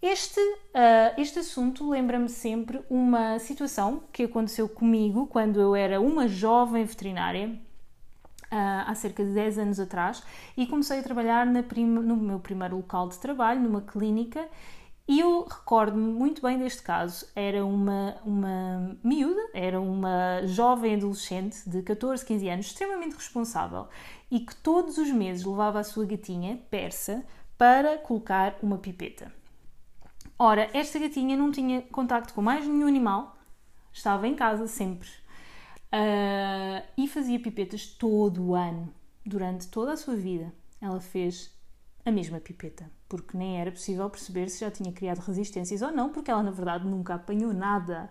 Este, 0.00 0.38
uh, 0.38 1.18
este 1.20 1.40
assunto 1.40 1.90
lembra-me 1.90 2.28
sempre 2.28 2.80
uma 2.88 3.40
situação 3.40 4.04
que 4.12 4.22
aconteceu 4.22 4.68
comigo 4.68 5.26
quando 5.26 5.60
eu 5.60 5.74
era 5.74 6.00
uma 6.00 6.28
jovem 6.28 6.84
veterinária, 6.84 7.48
uh, 8.52 8.86
há 8.86 8.94
cerca 8.94 9.24
de 9.24 9.32
10 9.32 9.58
anos 9.58 9.80
atrás, 9.80 10.22
e 10.56 10.64
comecei 10.64 11.00
a 11.00 11.02
trabalhar 11.02 11.44
no 11.44 12.16
meu 12.16 12.38
primeiro 12.38 12.76
local 12.76 13.08
de 13.08 13.18
trabalho, 13.18 13.60
numa 13.60 13.80
clínica, 13.80 14.48
e 15.10 15.18
eu 15.18 15.42
recordo-me 15.42 16.12
muito 16.12 16.40
bem 16.40 16.56
deste 16.56 16.82
caso. 16.82 17.26
Era 17.34 17.66
uma, 17.66 18.16
uma 18.24 18.96
miúda, 19.02 19.50
era 19.52 19.80
uma 19.80 20.46
jovem 20.46 20.94
adolescente 20.94 21.68
de 21.68 21.82
14, 21.82 22.24
15 22.24 22.48
anos, 22.48 22.66
extremamente 22.66 23.16
responsável 23.16 23.88
e 24.30 24.38
que 24.38 24.54
todos 24.54 24.98
os 24.98 25.10
meses 25.10 25.44
levava 25.44 25.80
a 25.80 25.82
sua 25.82 26.06
gatinha, 26.06 26.62
persa, 26.70 27.26
para 27.58 27.98
colocar 27.98 28.56
uma 28.62 28.78
pipeta. 28.78 29.34
Ora, 30.38 30.70
esta 30.72 30.96
gatinha 31.00 31.36
não 31.36 31.50
tinha 31.50 31.82
contacto 31.82 32.32
com 32.32 32.40
mais 32.40 32.64
nenhum 32.64 32.86
animal, 32.86 33.36
estava 33.92 34.28
em 34.28 34.36
casa 34.36 34.68
sempre 34.68 35.08
uh, 35.08 36.86
e 36.96 37.08
fazia 37.08 37.40
pipetas 37.40 37.84
todo 37.84 38.44
o 38.44 38.54
ano, 38.54 38.94
durante 39.26 39.66
toda 39.66 39.94
a 39.94 39.96
sua 39.96 40.14
vida. 40.14 40.54
Ela 40.80 41.00
fez 41.00 41.52
a 42.04 42.12
mesma 42.12 42.38
pipeta, 42.38 42.88
porque 43.10 43.36
nem 43.36 43.60
era 43.60 43.72
possível 43.72 44.08
perceber 44.08 44.48
se 44.48 44.60
já 44.60 44.70
tinha 44.70 44.92
criado 44.92 45.18
resistências 45.18 45.82
ou 45.82 45.90
não, 45.90 46.10
porque 46.10 46.30
ela 46.30 46.44
na 46.44 46.52
verdade 46.52 46.86
nunca 46.86 47.16
apanhou 47.16 47.52
nada. 47.52 48.08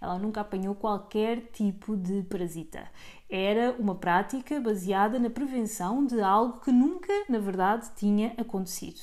Ela 0.00 0.18
nunca 0.18 0.40
apanhou 0.40 0.74
qualquer 0.74 1.50
tipo 1.52 1.94
de 1.94 2.22
parasita. 2.22 2.90
Era 3.28 3.76
uma 3.78 3.94
prática 3.94 4.58
baseada 4.58 5.18
na 5.18 5.28
prevenção 5.28 6.06
de 6.06 6.18
algo 6.22 6.58
que 6.60 6.72
nunca, 6.72 7.12
na 7.28 7.38
verdade, 7.38 7.90
tinha 7.94 8.32
acontecido. 8.38 9.00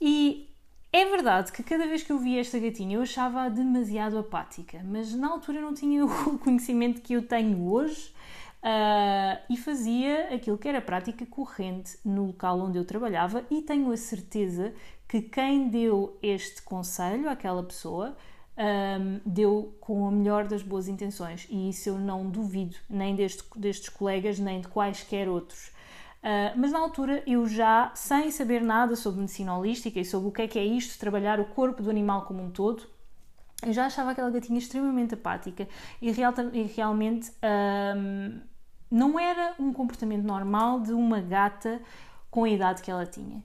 E 0.00 0.48
é 0.92 1.04
verdade 1.06 1.50
que 1.50 1.64
cada 1.64 1.88
vez 1.88 2.04
que 2.04 2.12
eu 2.12 2.18
via 2.20 2.40
esta 2.40 2.56
gatinha 2.56 2.96
eu 2.96 3.02
achava-a 3.02 3.48
demasiado 3.48 4.16
apática, 4.16 4.80
mas 4.84 5.12
na 5.16 5.30
altura 5.32 5.58
eu 5.58 5.62
não 5.62 5.74
tinha 5.74 6.06
o 6.06 6.38
conhecimento 6.38 7.02
que 7.02 7.14
eu 7.14 7.26
tenho 7.26 7.68
hoje 7.68 8.13
uh, 8.64 9.38
e 9.50 9.56
fazia 9.56 10.34
aquilo 10.34 10.56
que 10.56 10.66
era 10.66 10.80
prática 10.80 11.26
corrente 11.26 11.98
no 12.04 12.26
local 12.26 12.58
onde 12.58 12.78
eu 12.78 12.84
trabalhava 12.84 13.44
e 13.50 13.60
tenho 13.60 13.92
a 13.92 13.96
certeza 13.96 14.72
que 15.06 15.20
quem 15.20 15.68
deu 15.68 16.18
este 16.22 16.62
conselho 16.62 17.28
àquela 17.28 17.62
pessoa 17.62 18.16
um, 18.56 19.20
deu 19.26 19.76
com 19.80 20.08
a 20.08 20.10
melhor 20.10 20.46
das 20.46 20.62
boas 20.62 20.88
intenções 20.88 21.46
e 21.50 21.68
isso 21.68 21.90
eu 21.90 21.98
não 21.98 22.30
duvido, 22.30 22.76
nem 22.88 23.14
deste, 23.14 23.44
destes 23.56 23.90
colegas, 23.90 24.38
nem 24.38 24.60
de 24.60 24.68
quaisquer 24.68 25.28
outros. 25.28 25.68
Uh, 26.22 26.56
mas 26.56 26.72
na 26.72 26.78
altura 26.78 27.22
eu 27.26 27.46
já, 27.46 27.92
sem 27.94 28.30
saber 28.30 28.62
nada 28.62 28.96
sobre 28.96 29.20
medicina 29.20 29.58
holística 29.58 30.00
e 30.00 30.04
sobre 30.06 30.28
o 30.28 30.32
que 30.32 30.42
é 30.42 30.48
que 30.48 30.58
é 30.58 30.64
isto, 30.64 30.98
trabalhar 30.98 31.38
o 31.38 31.44
corpo 31.44 31.82
do 31.82 31.90
animal 31.90 32.24
como 32.24 32.42
um 32.42 32.50
todo, 32.50 32.84
eu 33.62 33.72
já 33.72 33.86
achava 33.86 34.12
aquela 34.12 34.30
gatinha 34.30 34.58
extremamente 34.58 35.14
apática 35.14 35.68
e, 36.00 36.10
real, 36.10 36.32
e 36.52 36.62
realmente 36.62 37.30
um, 37.96 38.40
não 38.94 39.18
era 39.18 39.56
um 39.58 39.72
comportamento 39.72 40.22
normal 40.22 40.78
de 40.78 40.92
uma 40.92 41.20
gata 41.20 41.82
com 42.30 42.44
a 42.44 42.48
idade 42.48 42.80
que 42.80 42.90
ela 42.90 43.04
tinha. 43.04 43.42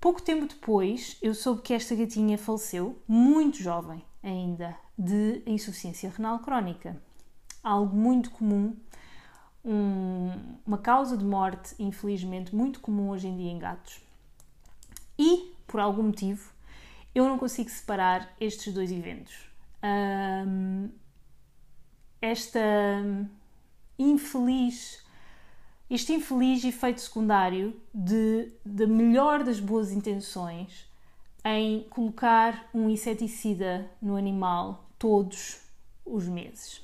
Pouco 0.00 0.22
tempo 0.22 0.46
depois, 0.46 1.18
eu 1.20 1.34
soube 1.34 1.60
que 1.60 1.74
esta 1.74 1.94
gatinha 1.94 2.38
faleceu, 2.38 2.98
muito 3.06 3.58
jovem 3.58 4.02
ainda, 4.22 4.74
de 4.98 5.42
insuficiência 5.44 6.10
renal 6.10 6.38
crónica. 6.38 6.96
Algo 7.62 7.94
muito 7.94 8.30
comum 8.30 8.74
um, 9.62 10.30
uma 10.66 10.78
causa 10.78 11.18
de 11.18 11.24
morte, 11.24 11.74
infelizmente, 11.78 12.54
muito 12.54 12.80
comum 12.80 13.10
hoje 13.10 13.28
em 13.28 13.36
dia 13.36 13.50
em 13.50 13.58
gatos. 13.58 14.00
E, 15.18 15.52
por 15.66 15.80
algum 15.80 16.04
motivo, 16.04 16.50
eu 17.14 17.28
não 17.28 17.38
consigo 17.38 17.68
separar 17.68 18.34
estes 18.40 18.72
dois 18.72 18.90
eventos. 18.90 19.34
Um, 19.84 20.88
esta 22.22 22.60
infeliz, 23.98 25.04
este 25.90 26.12
infeliz 26.12 26.62
efeito 26.64 27.00
secundário 27.00 27.74
de, 27.92 28.52
da 28.64 28.86
melhor 28.86 29.42
das 29.42 29.58
boas 29.58 29.90
intenções 29.90 30.86
em 31.44 31.84
colocar 31.90 32.68
um 32.74 32.88
inseticida 32.90 33.90
no 34.00 34.16
animal 34.16 34.88
todos 34.98 35.60
os 36.04 36.28
meses. 36.28 36.82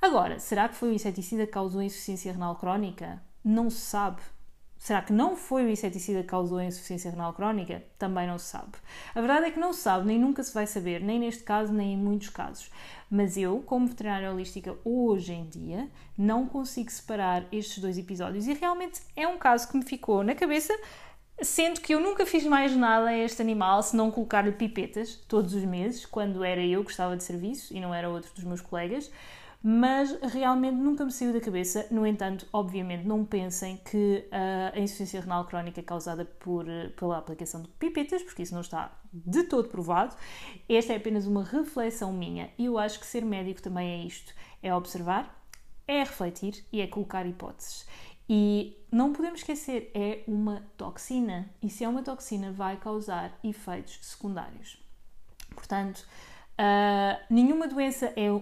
Agora, 0.00 0.38
será 0.38 0.68
que 0.68 0.74
foi 0.74 0.90
o 0.90 0.94
inseticida 0.94 1.46
que 1.46 1.52
causou 1.52 1.82
insuficiência 1.82 2.32
renal 2.32 2.56
crónica? 2.56 3.22
Não 3.44 3.70
se 3.70 3.80
sabe. 3.80 4.20
Será 4.82 5.00
que 5.00 5.12
não 5.12 5.36
foi 5.36 5.64
o 5.64 5.70
inseticida 5.70 6.22
que 6.22 6.26
causou 6.26 6.58
a 6.58 6.64
insuficiência 6.64 7.12
renal 7.12 7.32
crónica? 7.32 7.84
Também 7.96 8.26
não 8.26 8.36
se 8.36 8.46
sabe. 8.46 8.72
A 9.14 9.20
verdade 9.20 9.46
é 9.46 9.50
que 9.52 9.60
não 9.60 9.72
se 9.72 9.78
sabe, 9.78 10.04
nem 10.04 10.18
nunca 10.18 10.42
se 10.42 10.52
vai 10.52 10.66
saber, 10.66 11.00
nem 11.00 11.20
neste 11.20 11.44
caso, 11.44 11.72
nem 11.72 11.92
em 11.92 11.96
muitos 11.96 12.30
casos. 12.30 12.68
Mas 13.08 13.36
eu, 13.36 13.62
como 13.64 13.86
veterinária 13.86 14.32
holística, 14.32 14.76
hoje 14.84 15.34
em 15.34 15.46
dia, 15.46 15.88
não 16.18 16.46
consigo 16.46 16.90
separar 16.90 17.44
estes 17.52 17.78
dois 17.78 17.96
episódios 17.96 18.48
e 18.48 18.54
realmente 18.54 19.00
é 19.14 19.24
um 19.24 19.38
caso 19.38 19.68
que 19.68 19.76
me 19.76 19.84
ficou 19.84 20.24
na 20.24 20.34
cabeça, 20.34 20.76
sendo 21.40 21.80
que 21.80 21.94
eu 21.94 22.00
nunca 22.00 22.26
fiz 22.26 22.44
mais 22.44 22.74
nada 22.74 23.10
a 23.10 23.16
este 23.16 23.40
animal 23.40 23.84
se 23.84 23.94
não 23.94 24.10
colocar-lhe 24.10 24.50
pipetas 24.50 25.14
todos 25.28 25.54
os 25.54 25.62
meses, 25.62 26.04
quando 26.04 26.42
era 26.42 26.60
eu 26.60 26.84
que 26.84 26.90
estava 26.90 27.16
de 27.16 27.22
serviço 27.22 27.72
e 27.72 27.78
não 27.78 27.94
era 27.94 28.10
outro 28.10 28.34
dos 28.34 28.42
meus 28.42 28.60
colegas 28.60 29.08
mas 29.62 30.12
realmente 30.32 30.76
nunca 30.76 31.04
me 31.04 31.12
saiu 31.12 31.32
da 31.32 31.40
cabeça. 31.40 31.86
No 31.90 32.04
entanto, 32.04 32.46
obviamente, 32.52 33.06
não 33.06 33.24
pensem 33.24 33.76
que 33.76 34.26
uh, 34.26 34.76
a 34.76 34.80
insuficiência 34.80 35.20
renal 35.20 35.44
crónica 35.44 35.80
é 35.80 35.82
causada 35.84 36.24
por, 36.24 36.66
pela 36.96 37.18
aplicação 37.18 37.62
de 37.62 37.68
pipetas, 37.68 38.22
porque 38.22 38.42
isso 38.42 38.54
não 38.54 38.60
está 38.60 39.00
de 39.12 39.44
todo 39.44 39.68
provado. 39.68 40.16
Esta 40.68 40.94
é 40.94 40.96
apenas 40.96 41.26
uma 41.26 41.44
reflexão 41.44 42.12
minha 42.12 42.50
e 42.58 42.64
eu 42.64 42.76
acho 42.76 42.98
que 42.98 43.06
ser 43.06 43.24
médico 43.24 43.62
também 43.62 44.02
é 44.02 44.04
isto: 44.04 44.34
é 44.60 44.74
observar, 44.74 45.46
é 45.86 46.00
refletir 46.00 46.64
e 46.72 46.80
é 46.80 46.86
colocar 46.88 47.24
hipóteses. 47.24 47.86
E 48.28 48.76
não 48.90 49.12
podemos 49.12 49.40
esquecer, 49.40 49.90
é 49.94 50.24
uma 50.26 50.62
toxina. 50.76 51.50
E 51.62 51.68
se 51.68 51.84
é 51.84 51.88
uma 51.88 52.02
toxina, 52.02 52.50
vai 52.50 52.76
causar 52.78 53.38
efeitos 53.44 53.98
secundários. 54.00 54.82
Portanto, 55.54 55.98
uh, 55.98 57.22
nenhuma 57.28 57.68
doença 57.68 58.12
é 58.16 58.32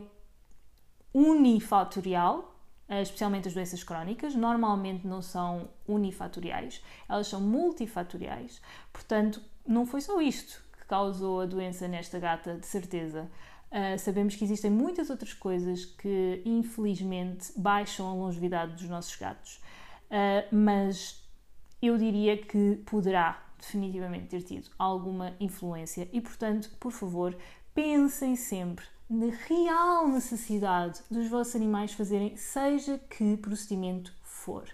unifatorial, 1.12 2.54
eh, 2.88 3.02
especialmente 3.02 3.48
as 3.48 3.54
doenças 3.54 3.84
crónicas, 3.84 4.34
normalmente 4.34 5.06
não 5.06 5.22
são 5.22 5.68
unifatoriais, 5.86 6.82
elas 7.08 7.26
são 7.26 7.40
multifatoriais. 7.40 8.60
Portanto, 8.92 9.40
não 9.66 9.86
foi 9.86 10.00
só 10.00 10.20
isto 10.20 10.62
que 10.78 10.84
causou 10.86 11.40
a 11.40 11.46
doença 11.46 11.86
nesta 11.86 12.18
gata, 12.18 12.56
de 12.56 12.66
certeza. 12.66 13.30
Uh, 13.70 13.96
sabemos 13.96 14.34
que 14.34 14.42
existem 14.42 14.68
muitas 14.68 15.10
outras 15.10 15.32
coisas 15.32 15.84
que, 15.84 16.42
infelizmente, 16.44 17.52
baixam 17.56 18.08
a 18.08 18.12
longevidade 18.12 18.72
dos 18.72 18.88
nossos 18.88 19.14
gatos, 19.14 19.60
uh, 20.06 20.44
mas 20.50 21.22
eu 21.80 21.96
diria 21.96 22.36
que 22.36 22.82
poderá 22.84 23.40
definitivamente 23.56 24.26
ter 24.26 24.42
tido 24.42 24.70
alguma 24.76 25.36
influência 25.38 26.08
e, 26.12 26.20
portanto, 26.20 26.68
por 26.80 26.90
favor, 26.90 27.36
pensem 27.72 28.34
sempre 28.34 28.84
na 29.10 29.26
real 29.48 30.06
necessidade 30.06 31.00
dos 31.10 31.26
vossos 31.28 31.56
animais 31.56 31.92
fazerem 31.92 32.36
seja 32.36 32.96
que 33.10 33.36
procedimento 33.38 34.14
for. 34.22 34.64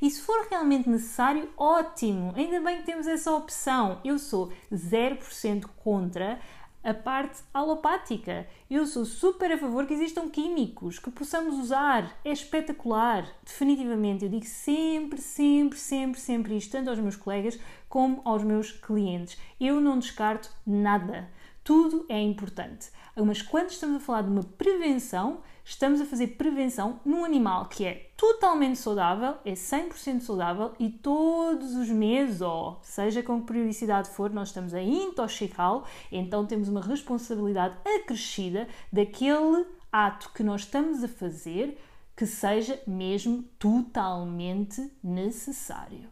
E 0.00 0.10
se 0.10 0.22
for 0.22 0.46
realmente 0.50 0.88
necessário, 0.88 1.50
ótimo! 1.58 2.32
Ainda 2.34 2.60
bem 2.60 2.78
que 2.78 2.86
temos 2.86 3.06
essa 3.06 3.30
opção. 3.32 4.00
Eu 4.02 4.18
sou 4.18 4.50
0% 4.72 5.66
contra 5.84 6.40
a 6.82 6.94
parte 6.94 7.42
alopática. 7.52 8.46
Eu 8.68 8.86
sou 8.86 9.04
super 9.04 9.52
a 9.52 9.58
favor 9.58 9.86
que 9.86 9.92
existam 9.92 10.28
químicos, 10.28 10.98
que 10.98 11.10
possamos 11.10 11.58
usar. 11.58 12.18
É 12.24 12.32
espetacular. 12.32 13.30
Definitivamente, 13.44 14.24
eu 14.24 14.30
digo 14.30 14.46
sempre, 14.46 15.20
sempre, 15.20 15.78
sempre, 15.78 16.18
sempre 16.18 16.56
isto, 16.56 16.72
tanto 16.72 16.88
aos 16.88 16.98
meus 16.98 17.16
colegas 17.16 17.58
como 17.90 18.22
aos 18.24 18.42
meus 18.42 18.72
clientes. 18.72 19.38
Eu 19.60 19.80
não 19.82 19.98
descarto 19.98 20.50
nada. 20.66 21.28
Tudo 21.62 22.04
é 22.08 22.20
importante. 22.20 22.90
Mas 23.16 23.42
quando 23.42 23.70
estamos 23.70 23.96
a 23.96 24.00
falar 24.00 24.22
de 24.22 24.30
uma 24.30 24.42
prevenção, 24.42 25.40
estamos 25.64 26.00
a 26.00 26.06
fazer 26.06 26.28
prevenção 26.28 26.98
num 27.04 27.24
animal 27.24 27.66
que 27.66 27.84
é 27.84 28.10
totalmente 28.16 28.78
saudável, 28.78 29.36
é 29.44 29.52
100% 29.52 30.20
saudável 30.20 30.72
e 30.78 30.88
todos 30.88 31.74
os 31.74 31.90
meses, 31.90 32.40
ou 32.40 32.78
seja 32.82 33.22
com 33.22 33.40
que 33.40 33.48
periodicidade 33.48 34.08
for, 34.08 34.30
nós 34.30 34.48
estamos 34.48 34.72
a 34.72 34.82
intoxicá-lo, 34.82 35.84
então 36.10 36.46
temos 36.46 36.68
uma 36.68 36.80
responsabilidade 36.80 37.76
acrescida 37.84 38.66
daquele 38.90 39.66
ato 39.90 40.30
que 40.34 40.42
nós 40.42 40.62
estamos 40.62 41.04
a 41.04 41.08
fazer 41.08 41.78
que 42.16 42.26
seja 42.26 42.80
mesmo 42.86 43.42
totalmente 43.58 44.90
necessário. 45.02 46.08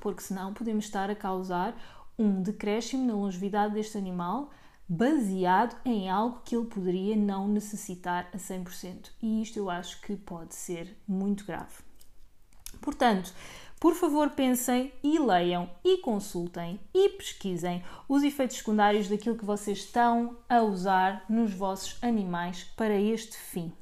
Porque 0.00 0.22
senão 0.22 0.54
podemos 0.54 0.84
estar 0.84 1.10
a 1.10 1.14
causar 1.14 1.74
um 2.16 2.40
decréscimo 2.40 3.04
na 3.06 3.14
longevidade 3.14 3.74
deste 3.74 3.98
animal 3.98 4.50
baseado 4.88 5.76
em 5.84 6.10
algo 6.10 6.40
que 6.44 6.54
ele 6.54 6.66
poderia 6.66 7.16
não 7.16 7.48
necessitar 7.48 8.28
a 8.32 8.36
100%. 8.36 9.10
E 9.22 9.42
isto 9.42 9.58
eu 9.58 9.70
acho 9.70 10.00
que 10.00 10.16
pode 10.16 10.54
ser 10.54 10.96
muito 11.06 11.44
grave. 11.44 11.82
Portanto, 12.80 13.32
por 13.80 13.94
favor 13.94 14.30
pensem 14.30 14.92
e 15.02 15.18
leiam 15.18 15.68
e 15.84 15.98
consultem 15.98 16.80
e 16.92 17.10
pesquisem 17.10 17.82
os 18.08 18.22
efeitos 18.22 18.56
secundários 18.56 19.08
daquilo 19.08 19.36
que 19.36 19.44
vocês 19.44 19.78
estão 19.78 20.38
a 20.48 20.62
usar 20.62 21.24
nos 21.28 21.52
vossos 21.52 22.02
animais 22.02 22.64
para 22.76 22.98
este 22.98 23.36
fim. 23.36 23.72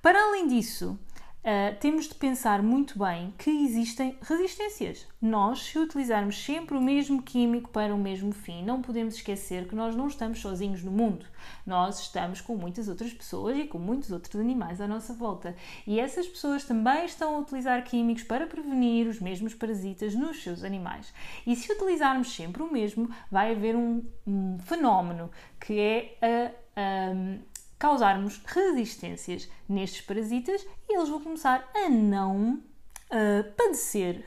Para 0.00 0.20
além 0.20 0.48
disso, 0.48 0.98
Uh, 1.42 1.74
temos 1.80 2.06
de 2.06 2.14
pensar 2.14 2.62
muito 2.62 2.96
bem 2.96 3.34
que 3.36 3.50
existem 3.50 4.16
resistências. 4.22 5.08
Nós, 5.20 5.64
se 5.64 5.76
utilizarmos 5.76 6.36
sempre 6.36 6.76
o 6.76 6.80
mesmo 6.80 7.20
químico 7.20 7.68
para 7.70 7.92
o 7.92 7.98
mesmo 7.98 8.30
fim, 8.30 8.64
não 8.64 8.80
podemos 8.80 9.16
esquecer 9.16 9.66
que 9.66 9.74
nós 9.74 9.96
não 9.96 10.06
estamos 10.06 10.38
sozinhos 10.38 10.84
no 10.84 10.92
mundo. 10.92 11.26
Nós 11.66 11.98
estamos 11.98 12.40
com 12.40 12.54
muitas 12.54 12.86
outras 12.86 13.12
pessoas 13.12 13.58
e 13.58 13.64
com 13.64 13.76
muitos 13.76 14.12
outros 14.12 14.40
animais 14.40 14.80
à 14.80 14.86
nossa 14.86 15.12
volta. 15.14 15.56
E 15.84 15.98
essas 15.98 16.28
pessoas 16.28 16.62
também 16.62 17.06
estão 17.06 17.34
a 17.34 17.38
utilizar 17.40 17.82
químicos 17.82 18.22
para 18.22 18.46
prevenir 18.46 19.08
os 19.08 19.18
mesmos 19.18 19.52
parasitas 19.52 20.14
nos 20.14 20.40
seus 20.44 20.62
animais. 20.62 21.12
E 21.44 21.56
se 21.56 21.72
utilizarmos 21.72 22.32
sempre 22.32 22.62
o 22.62 22.70
mesmo, 22.70 23.10
vai 23.28 23.50
haver 23.50 23.74
um, 23.74 24.04
um 24.24 24.58
fenómeno 24.60 25.28
que 25.58 25.80
é 25.80 26.18
a. 26.22 26.80
a 26.80 27.51
causarmos 27.82 28.40
resistências 28.46 29.50
nestes 29.68 30.02
parasitas 30.02 30.64
e 30.88 30.96
eles 30.96 31.08
vão 31.08 31.20
começar 31.20 31.68
a 31.74 31.88
não 31.88 32.62
uh, 33.10 33.52
padecer, 33.56 34.24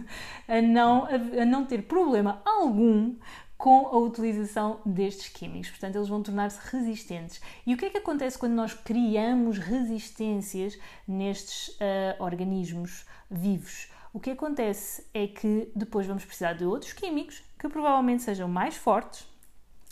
a, 0.46 0.60
não, 0.60 1.04
a, 1.06 1.14
a 1.40 1.44
não 1.46 1.64
ter 1.64 1.84
problema 1.84 2.42
algum 2.44 3.16
com 3.56 3.86
a 3.86 3.96
utilização 3.96 4.82
destes 4.84 5.30
químicos. 5.30 5.70
Portanto, 5.70 5.96
eles 5.96 6.08
vão 6.08 6.22
tornar-se 6.22 6.60
resistentes. 6.70 7.40
E 7.66 7.72
o 7.72 7.78
que 7.78 7.86
é 7.86 7.90
que 7.90 7.96
acontece 7.96 8.38
quando 8.38 8.52
nós 8.52 8.74
criamos 8.74 9.56
resistências 9.56 10.78
nestes 11.06 11.68
uh, 11.68 12.22
organismos 12.22 13.06
vivos? 13.30 13.88
O 14.12 14.20
que 14.20 14.32
acontece 14.32 15.06
é 15.14 15.26
que 15.26 15.72
depois 15.74 16.06
vamos 16.06 16.26
precisar 16.26 16.52
de 16.52 16.66
outros 16.66 16.92
químicos 16.92 17.42
que 17.58 17.70
provavelmente 17.70 18.22
sejam 18.22 18.48
mais 18.48 18.76
fortes, 18.76 19.26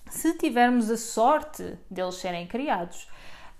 se 0.08 0.34
tivermos 0.34 0.90
a 0.90 0.96
sorte 0.96 1.78
deles 1.90 2.16
serem 2.16 2.46
criados 2.46 3.08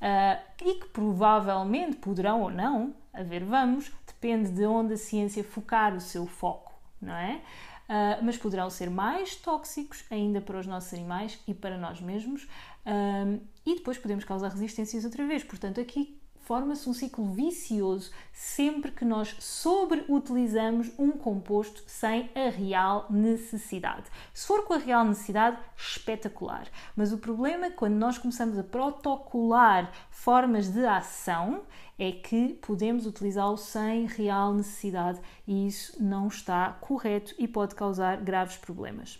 uh, 0.00 0.42
e 0.64 0.74
que 0.74 0.88
provavelmente 0.88 1.96
poderão 1.96 2.42
ou 2.42 2.50
não 2.50 2.94
haver 3.12 3.44
vamos, 3.44 3.92
depende 4.06 4.50
de 4.50 4.66
onde 4.66 4.94
a 4.94 4.96
ciência 4.96 5.42
focar 5.42 5.94
o 5.94 6.00
seu 6.00 6.26
foco, 6.26 6.72
não 7.00 7.14
é? 7.14 7.40
Uh, 7.88 8.24
mas 8.24 8.36
poderão 8.36 8.68
ser 8.68 8.90
mais 8.90 9.36
tóxicos 9.36 10.04
ainda 10.10 10.40
para 10.40 10.58
os 10.58 10.66
nossos 10.66 10.92
animais 10.92 11.38
e 11.46 11.54
para 11.54 11.78
nós 11.78 12.00
mesmos, 12.00 12.44
uh, 12.44 13.40
e 13.64 13.76
depois 13.76 13.96
podemos 13.96 14.24
causar 14.24 14.48
resistências 14.48 15.04
outra 15.04 15.24
vez. 15.26 15.44
Portanto, 15.44 15.80
aqui 15.80 16.20
forma-se 16.46 16.88
um 16.88 16.94
ciclo 16.94 17.24
vicioso 17.26 18.12
sempre 18.32 18.92
que 18.92 19.04
nós 19.04 19.34
sobreutilizamos 19.40 20.92
um 20.96 21.10
composto 21.10 21.82
sem 21.88 22.30
a 22.36 22.48
real 22.48 23.06
necessidade. 23.10 24.04
Se 24.32 24.46
for 24.46 24.64
com 24.64 24.74
a 24.74 24.78
real 24.78 25.04
necessidade, 25.04 25.58
espetacular. 25.76 26.68
Mas 26.94 27.12
o 27.12 27.18
problema 27.18 27.68
quando 27.72 27.94
nós 27.94 28.16
começamos 28.16 28.56
a 28.56 28.62
protocolar 28.62 29.90
formas 30.08 30.68
de 30.68 30.86
ação 30.86 31.62
é 31.98 32.12
que 32.12 32.54
podemos 32.62 33.06
utilizá-lo 33.06 33.56
sem 33.56 34.06
real 34.06 34.54
necessidade 34.54 35.20
e 35.48 35.66
isso 35.66 36.00
não 36.00 36.28
está 36.28 36.78
correto 36.80 37.34
e 37.40 37.48
pode 37.48 37.74
causar 37.74 38.18
graves 38.18 38.56
problemas. 38.56 39.18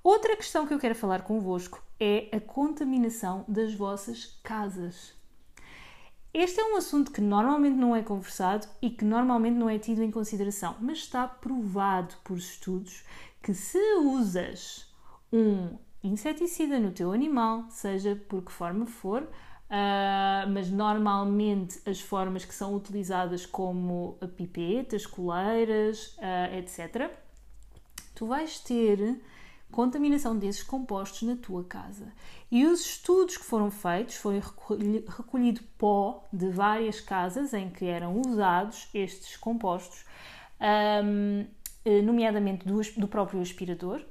Outra 0.00 0.36
questão 0.36 0.64
que 0.64 0.72
eu 0.72 0.78
quero 0.78 0.94
falar 0.94 1.22
convosco 1.22 1.82
é 1.98 2.28
a 2.30 2.38
contaminação 2.38 3.44
das 3.48 3.74
vossas 3.74 4.38
casas. 4.44 5.21
Este 6.34 6.60
é 6.60 6.64
um 6.64 6.76
assunto 6.76 7.10
que 7.12 7.20
normalmente 7.20 7.76
não 7.76 7.94
é 7.94 8.02
conversado 8.02 8.66
e 8.80 8.88
que 8.88 9.04
normalmente 9.04 9.56
não 9.56 9.68
é 9.68 9.78
tido 9.78 10.02
em 10.02 10.10
consideração, 10.10 10.76
mas 10.80 10.98
está 10.98 11.28
provado 11.28 12.14
por 12.24 12.38
estudos 12.38 13.04
que 13.42 13.52
se 13.52 13.78
usas 13.96 14.90
um 15.32 15.76
inseticida 16.02 16.80
no 16.80 16.90
teu 16.90 17.12
animal, 17.12 17.66
seja 17.68 18.16
por 18.28 18.42
que 18.42 18.52
forma 18.52 18.86
for, 18.86 19.28
Uh, 19.72 20.44
mas 20.52 20.68
normalmente 20.68 21.80
as 21.88 21.98
formas 21.98 22.44
que 22.44 22.54
são 22.54 22.74
utilizadas 22.74 23.46
como 23.46 24.18
pipetas, 24.36 25.06
coleiras, 25.06 26.08
uh, 26.18 26.54
etc., 26.58 27.10
tu 28.14 28.26
vais 28.26 28.60
ter 28.60 29.18
contaminação 29.72 30.38
desses 30.38 30.62
compostos 30.62 31.22
na 31.22 31.34
tua 31.34 31.64
casa. 31.64 32.12
E 32.50 32.64
os 32.64 32.80
estudos 32.80 33.36
que 33.36 33.44
foram 33.44 33.70
feitos 33.70 34.14
foi 34.14 34.40
recolhido 35.08 35.62
pó 35.76 36.24
de 36.32 36.48
várias 36.50 37.00
casas 37.00 37.52
em 37.52 37.70
que 37.70 37.86
eram 37.86 38.20
usados 38.20 38.88
estes 38.94 39.36
compostos, 39.36 40.04
um, 41.04 41.46
eh, 41.84 42.02
nomeadamente 42.02 42.64
do, 42.66 42.80
do 42.96 43.08
próprio 43.08 43.40
aspirador, 43.40 44.04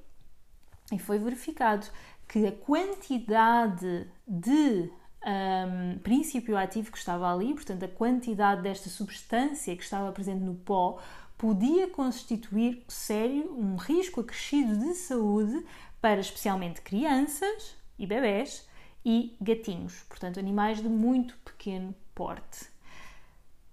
e 0.91 0.99
foi 0.99 1.17
verificado 1.17 1.87
que 2.27 2.45
a 2.45 2.51
quantidade 2.51 4.07
de 4.27 4.91
um, 5.25 5.99
princípio 5.99 6.57
ativo 6.57 6.91
que 6.91 6.97
estava 6.97 7.31
ali, 7.31 7.53
portanto, 7.53 7.83
a 7.83 7.87
quantidade 7.87 8.61
desta 8.61 8.89
substância 8.89 9.75
que 9.75 9.83
estava 9.83 10.11
presente 10.11 10.43
no 10.43 10.55
pó, 10.55 10.99
podia 11.41 11.87
constituir 11.87 12.83
sério 12.87 13.51
um 13.57 13.75
risco 13.75 14.21
acrescido 14.21 14.77
de 14.77 14.93
saúde 14.93 15.65
para 15.99 16.19
especialmente 16.19 16.81
crianças 16.81 17.75
e 17.97 18.05
bebés 18.05 18.69
e 19.03 19.35
gatinhos, 19.41 20.03
portanto, 20.07 20.39
animais 20.39 20.83
de 20.83 20.87
muito 20.87 21.35
pequeno 21.43 21.95
porte. 22.13 22.67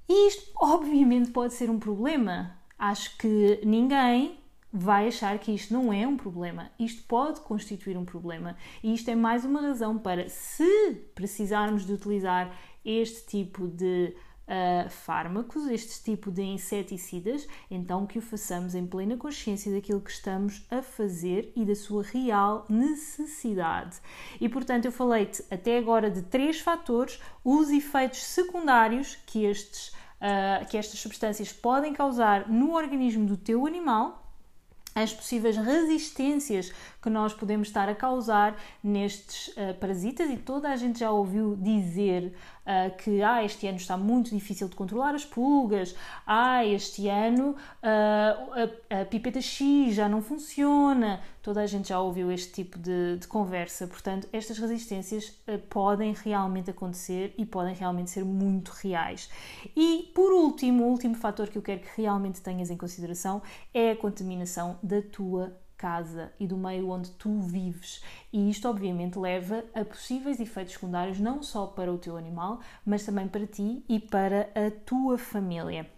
E 0.09 0.29
isto, 0.29 0.51
obviamente, 0.57 1.31
pode 1.31 1.53
ser 1.53 1.69
um 1.69 1.79
problema. 1.79 2.57
Acho 2.79 3.15
que 3.19 3.61
ninguém 3.63 4.41
vai 4.73 5.09
achar 5.09 5.39
que 5.39 5.53
isto 5.53 5.75
não 5.75 5.93
é 5.93 6.07
um 6.07 6.17
problema. 6.17 6.71
Isto 6.79 7.03
pode 7.03 7.43
constituir 7.43 7.99
um 7.99 8.05
problema. 8.07 8.57
E 8.83 8.95
isto 8.95 9.11
é 9.11 9.15
mais 9.15 9.45
uma 9.45 9.61
razão 9.61 9.99
para, 9.99 10.27
se 10.31 10.95
precisarmos 11.15 11.85
de 11.85 11.93
utilizar 11.93 12.51
este 12.83 13.27
tipo 13.27 13.69
de 13.69 14.17
uh, 14.49 14.89
fármacos, 14.89 15.67
este 15.69 16.03
tipo 16.03 16.31
de 16.31 16.43
inseticidas, 16.43 17.47
então 17.71 18.07
que 18.07 18.19
o 18.19 18.23
façamos 18.23 18.75
em 18.75 18.87
plena 18.87 19.17
consciência 19.17 19.71
daquilo 19.73 20.01
que 20.01 20.11
estamos 20.11 20.67
a 20.71 20.83
fazer 20.83 21.53
e 21.55 21.65
da 21.65 21.75
sua 21.75 22.03
real 22.03 22.65
necessidade. 22.69 23.99
E 24.41 24.49
portanto, 24.49 24.87
eu 24.87 24.93
falei-te 24.93 25.45
até 25.51 25.79
agora 25.79 26.11
de 26.11 26.23
três 26.23 26.61
fatores, 26.61 27.21
os 27.45 27.71
efeitos 27.71 28.23
secundários 28.23 29.17
que, 29.27 29.45
estes, 29.45 29.89
uh, 29.89 30.67
que 30.69 30.77
estas 30.77 30.99
substâncias 30.99 31.53
podem 31.53 31.93
causar 31.93 32.49
no 32.49 32.75
organismo 32.75 33.27
do 33.27 33.37
teu 33.37 33.67
animal 33.67 34.25
as 34.95 35.13
possíveis 35.13 35.57
resistências 35.57 36.73
que 37.01 37.09
nós 37.09 37.33
podemos 37.33 37.69
estar 37.69 37.89
a 37.89 37.95
causar 37.95 38.57
nestes 38.83 39.49
uh, 39.49 39.75
parasitas 39.81 40.29
e 40.31 40.37
toda 40.37 40.69
a 40.69 40.77
gente 40.77 40.99
já 40.99 41.11
ouviu 41.11 41.57
dizer 41.57 42.35
uh, 42.67 42.97
que 42.97 43.23
ah, 43.23 43.45
este 43.45 43.67
ano 43.67 43.77
está 43.77 43.97
muito 43.97 44.31
difícil 44.31 44.69
de 44.69 44.75
controlar 44.75 45.15
as 45.15 45.25
pulgas, 45.25 45.95
ah, 46.27 46.65
este 46.65 47.09
ano 47.09 47.51
uh, 47.51 47.57
a, 48.91 49.03
a, 49.03 49.05
pipeta 49.05 49.41
X 49.41 49.95
já 49.95 50.09
não 50.09 50.21
funciona. 50.21 51.21
Toda 51.41 51.63
a 51.63 51.67
gente 51.67 51.89
já 51.89 52.01
ouviu 52.01 52.31
este 52.31 52.53
tipo 52.53 52.79
de, 52.79 53.17
de 53.17 53.27
conversa, 53.27 53.87
portanto, 53.87 54.29
estas 54.33 54.59
resistências 54.59 55.33
podem 55.71 56.13
realmente 56.13 56.69
acontecer 56.69 57.33
e 57.39 57.47
podem 57.47 57.75
realmente 57.75 58.11
ser 58.11 58.23
muito 58.23 58.69
reais. 58.69 59.31
E 59.75 60.11
por 60.15 60.31
último, 60.33 60.85
o 60.85 60.89
último 60.89 61.15
fator 61.15 61.49
que 61.49 61.57
eu 61.57 61.63
quero 61.63 61.81
que 61.81 62.03
realmente 62.03 62.43
tenhas 62.43 62.71
em 62.71 62.77
consideração 62.77 63.41
é 63.73 63.93
a 63.93 63.97
contaminação 63.97 64.79
da 64.83 65.01
tua 65.01 65.57
casa 65.79 66.33
e 66.39 66.47
do 66.47 66.57
meio 66.57 66.91
onde 66.91 67.11
tu 67.13 67.39
vives. 67.39 68.03
E 68.33 68.51
isto, 68.51 68.69
obviamente, 68.69 69.19
leva 69.19 69.65
a 69.73 69.85
possíveis 69.85 70.41
efeitos 70.41 70.75
secundários 70.75 71.21
não 71.21 71.43
só 71.43 71.67
para 71.67 71.93
o 71.93 71.97
teu 71.97 72.17
animal, 72.17 72.61
mas 72.85 73.07
também 73.07 73.29
para 73.29 73.47
ti 73.47 73.83
e 73.89 74.01
para 74.01 74.51
a 74.55 74.71
tua 74.85 75.17
família. 75.17 75.89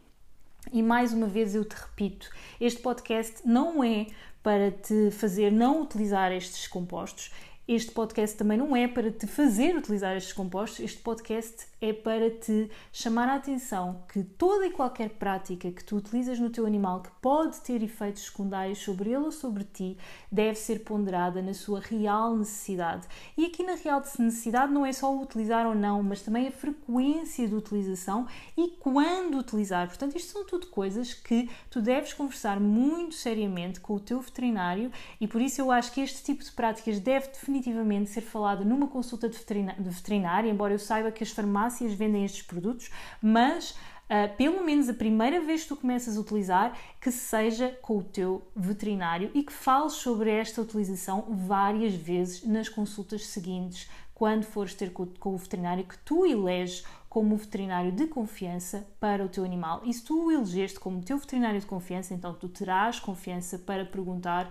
E 0.70 0.82
mais 0.82 1.12
uma 1.12 1.26
vez 1.26 1.54
eu 1.54 1.64
te 1.64 1.74
repito, 1.74 2.30
este 2.60 2.80
podcast 2.82 3.40
não 3.44 3.82
é 3.82 4.06
para 4.42 4.70
te 4.70 5.10
fazer 5.10 5.50
não 5.50 5.82
utilizar 5.82 6.30
estes 6.32 6.68
compostos. 6.68 7.30
Este 7.72 7.92
podcast 7.92 8.36
também 8.36 8.58
não 8.58 8.74
é 8.74 8.88
para 8.88 9.12
te 9.12 9.28
fazer 9.28 9.76
utilizar 9.76 10.16
estes 10.16 10.32
compostos, 10.32 10.80
este 10.80 11.00
podcast 11.02 11.68
é 11.80 11.92
para 11.92 12.28
te 12.28 12.68
chamar 12.92 13.28
a 13.28 13.36
atenção 13.36 14.02
que 14.12 14.24
toda 14.24 14.66
e 14.66 14.72
qualquer 14.72 15.10
prática 15.10 15.70
que 15.70 15.84
tu 15.84 15.94
utilizas 15.94 16.40
no 16.40 16.50
teu 16.50 16.66
animal 16.66 17.00
que 17.00 17.12
pode 17.22 17.60
ter 17.60 17.80
efeitos 17.80 18.24
secundários 18.24 18.80
sobre 18.80 19.10
ele 19.10 19.24
ou 19.24 19.30
sobre 19.30 19.62
ti 19.62 19.96
deve 20.32 20.58
ser 20.58 20.80
ponderada 20.80 21.40
na 21.40 21.54
sua 21.54 21.78
real 21.78 22.36
necessidade. 22.36 23.06
E 23.36 23.46
aqui 23.46 23.62
na 23.62 23.76
real 23.76 24.02
necessidade 24.18 24.72
não 24.72 24.84
é 24.84 24.92
só 24.92 25.14
o 25.14 25.22
utilizar 25.22 25.64
ou 25.64 25.74
não, 25.74 26.02
mas 26.02 26.22
também 26.22 26.48
a 26.48 26.50
frequência 26.50 27.46
de 27.46 27.54
utilização 27.54 28.26
e 28.56 28.66
quando 28.80 29.38
utilizar. 29.38 29.86
Portanto, 29.86 30.16
isto 30.16 30.32
são 30.32 30.44
tudo 30.44 30.66
coisas 30.66 31.14
que 31.14 31.48
tu 31.70 31.80
deves 31.80 32.12
conversar 32.12 32.58
muito 32.58 33.14
seriamente 33.14 33.78
com 33.78 33.94
o 33.94 34.00
teu 34.00 34.20
veterinário 34.20 34.90
e 35.20 35.28
por 35.28 35.40
isso 35.40 35.60
eu 35.60 35.70
acho 35.70 35.92
que 35.92 36.00
este 36.00 36.24
tipo 36.24 36.42
de 36.42 36.50
práticas 36.50 36.98
deve 36.98 37.28
definitivamente 37.28 37.59
definitivamente 37.60 38.10
ser 38.10 38.22
falada 38.22 38.64
numa 38.64 38.88
consulta 38.88 39.28
de 39.28 39.38
veterinária, 39.78 40.50
embora 40.50 40.74
eu 40.74 40.78
saiba 40.78 41.12
que 41.12 41.22
as 41.22 41.30
farmácias 41.30 41.92
vendem 41.92 42.24
estes 42.24 42.42
produtos, 42.42 42.90
mas 43.22 43.70
uh, 43.70 44.34
pelo 44.36 44.64
menos 44.64 44.88
a 44.88 44.94
primeira 44.94 45.40
vez 45.40 45.62
que 45.62 45.68
tu 45.68 45.76
começas 45.76 46.16
a 46.16 46.20
utilizar, 46.20 46.76
que 47.00 47.12
seja 47.12 47.78
com 47.82 47.98
o 47.98 48.02
teu 48.02 48.50
veterinário 48.56 49.30
e 49.34 49.42
que 49.42 49.52
fales 49.52 49.92
sobre 49.92 50.30
esta 50.30 50.62
utilização 50.62 51.26
várias 51.28 51.94
vezes 51.94 52.44
nas 52.44 52.68
consultas 52.68 53.26
seguintes, 53.26 53.88
quando 54.14 54.44
fores 54.44 54.74
ter 54.74 54.92
com, 54.92 55.06
com 55.06 55.34
o 55.34 55.38
veterinário 55.38 55.84
que 55.84 55.96
tu 55.98 56.26
eleges 56.26 56.84
como 57.08 57.36
veterinário 57.36 57.90
de 57.90 58.06
confiança 58.06 58.86
para 59.00 59.24
o 59.24 59.28
teu 59.28 59.44
animal. 59.44 59.82
E 59.84 59.92
se 59.92 60.04
tu 60.04 60.26
o 60.26 60.30
elegeste 60.30 60.78
como 60.78 61.02
teu 61.02 61.18
veterinário 61.18 61.58
de 61.58 61.66
confiança, 61.66 62.14
então 62.14 62.32
tu 62.34 62.48
terás 62.48 63.00
confiança 63.00 63.58
para 63.58 63.84
perguntar 63.84 64.48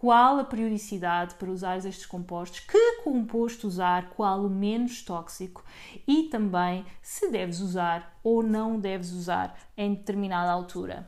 qual 0.00 0.38
a 0.38 0.44
periodicidade 0.44 1.34
para 1.34 1.50
usar 1.50 1.76
estes 1.76 2.06
compostos, 2.06 2.60
que 2.60 3.02
composto 3.04 3.66
usar, 3.66 4.08
qual 4.16 4.46
o 4.46 4.48
menos 4.48 5.02
tóxico 5.02 5.62
e 6.08 6.22
também 6.22 6.86
se 7.02 7.30
deves 7.30 7.60
usar 7.60 8.18
ou 8.24 8.42
não 8.42 8.80
deves 8.80 9.12
usar 9.12 9.54
em 9.76 9.94
determinada 9.94 10.50
altura. 10.50 11.06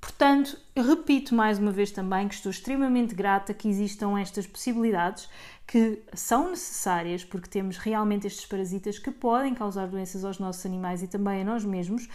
Portanto, 0.00 0.58
repito 0.74 1.36
mais 1.36 1.60
uma 1.60 1.70
vez 1.70 1.92
também 1.92 2.26
que 2.26 2.34
estou 2.34 2.50
extremamente 2.50 3.14
grata 3.14 3.54
que 3.54 3.68
existam 3.68 4.18
estas 4.18 4.44
possibilidades 4.44 5.28
que 5.64 6.02
são 6.14 6.50
necessárias 6.50 7.24
porque 7.24 7.48
temos 7.48 7.78
realmente 7.78 8.26
estes 8.26 8.44
parasitas 8.44 8.98
que 8.98 9.12
podem 9.12 9.54
causar 9.54 9.86
doenças 9.86 10.24
aos 10.24 10.40
nossos 10.40 10.66
animais 10.66 11.04
e 11.04 11.06
também 11.06 11.42
a 11.42 11.44
nós 11.44 11.64
mesmos, 11.64 12.08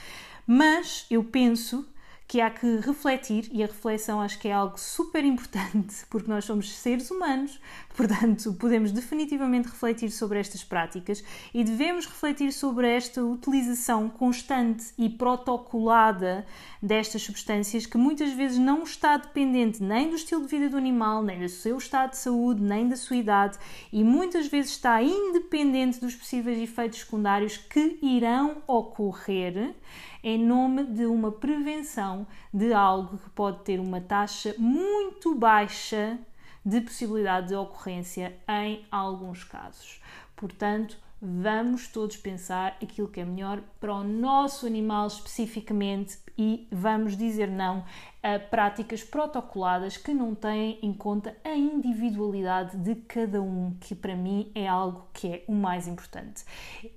mas 0.45 1.05
eu 1.09 1.23
penso 1.23 1.87
que 2.33 2.41
há 2.41 2.49
que 2.49 2.77
refletir 2.77 3.47
e 3.51 3.61
a 3.61 3.67
reflexão 3.67 4.19
acho 4.19 4.39
que 4.39 4.47
é 4.47 4.51
algo 4.51 4.79
super 4.79 5.23
importante 5.23 6.03
porque 6.09 6.27
nós 6.27 6.43
somos 6.45 6.73
seres 6.73 7.11
humanos, 7.11 7.61
portanto, 7.95 8.51
podemos 8.53 8.91
definitivamente 8.91 9.67
refletir 9.67 10.09
sobre 10.09 10.39
estas 10.39 10.63
práticas 10.63 11.23
e 11.53 11.63
devemos 11.63 12.07
refletir 12.07 12.51
sobre 12.51 12.89
esta 12.89 13.23
utilização 13.23 14.09
constante 14.09 14.85
e 14.97 15.11
protocolada 15.11 16.43
destas 16.81 17.21
substâncias 17.21 17.85
que 17.85 17.99
muitas 17.99 18.33
vezes 18.33 18.57
não 18.57 18.81
está 18.81 19.15
dependente 19.15 19.83
nem 19.83 20.09
do 20.09 20.15
estilo 20.15 20.41
de 20.41 20.47
vida 20.47 20.69
do 20.69 20.77
animal, 20.77 21.21
nem 21.21 21.39
do 21.39 21.49
seu 21.49 21.77
estado 21.77 22.09
de 22.09 22.17
saúde, 22.17 22.63
nem 22.63 22.87
da 22.87 22.95
sua 22.95 23.17
idade 23.17 23.59
e 23.91 24.03
muitas 24.03 24.47
vezes 24.47 24.71
está 24.71 25.03
independente 25.03 25.99
dos 25.99 26.15
possíveis 26.15 26.57
efeitos 26.57 26.97
secundários 26.97 27.57
que 27.57 27.99
irão 28.01 28.63
ocorrer 28.65 29.75
em 30.23 30.39
nome 30.43 30.85
de 30.85 31.05
uma 31.05 31.31
prevenção 31.31 32.25
de 32.53 32.73
algo 32.73 33.17
que 33.17 33.29
pode 33.31 33.63
ter 33.63 33.79
uma 33.79 33.99
taxa 33.99 34.55
muito 34.57 35.35
baixa 35.35 36.17
de 36.65 36.79
possibilidade 36.79 37.49
de 37.49 37.55
ocorrência 37.55 38.37
em 38.47 38.85
alguns 38.89 39.43
casos. 39.43 40.01
Portanto, 40.35 40.97
vamos 41.21 41.87
todos 41.87 42.17
pensar 42.17 42.77
aquilo 42.81 43.07
que 43.07 43.19
é 43.19 43.25
melhor 43.25 43.61
para 43.79 43.93
o 43.93 44.03
nosso 44.03 44.65
animal 44.65 45.07
especificamente 45.07 46.17
e 46.37 46.67
vamos 46.71 47.15
dizer 47.15 47.49
não 47.49 47.85
a 48.21 48.39
práticas 48.39 49.03
protocoladas 49.03 49.95
que 49.95 50.13
não 50.13 50.35
têm 50.35 50.79
em 50.81 50.93
conta 50.93 51.35
a 51.43 51.55
individualidade 51.55 52.75
de 52.77 52.95
cada 52.95 53.41
um, 53.41 53.75
que 53.79 53.95
para 53.95 54.15
mim 54.15 54.51
é 54.55 54.67
algo 54.67 55.07
que 55.13 55.27
é 55.27 55.43
o 55.47 55.53
mais 55.53 55.87
importante. 55.87 56.43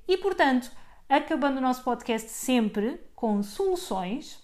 E 0.09 0.17
portanto, 0.17 0.71
acabando 1.09 1.59
o 1.59 1.61
nosso 1.61 1.85
podcast 1.85 2.29
sempre 2.29 3.01
com 3.16 3.42
soluções. 3.42 4.38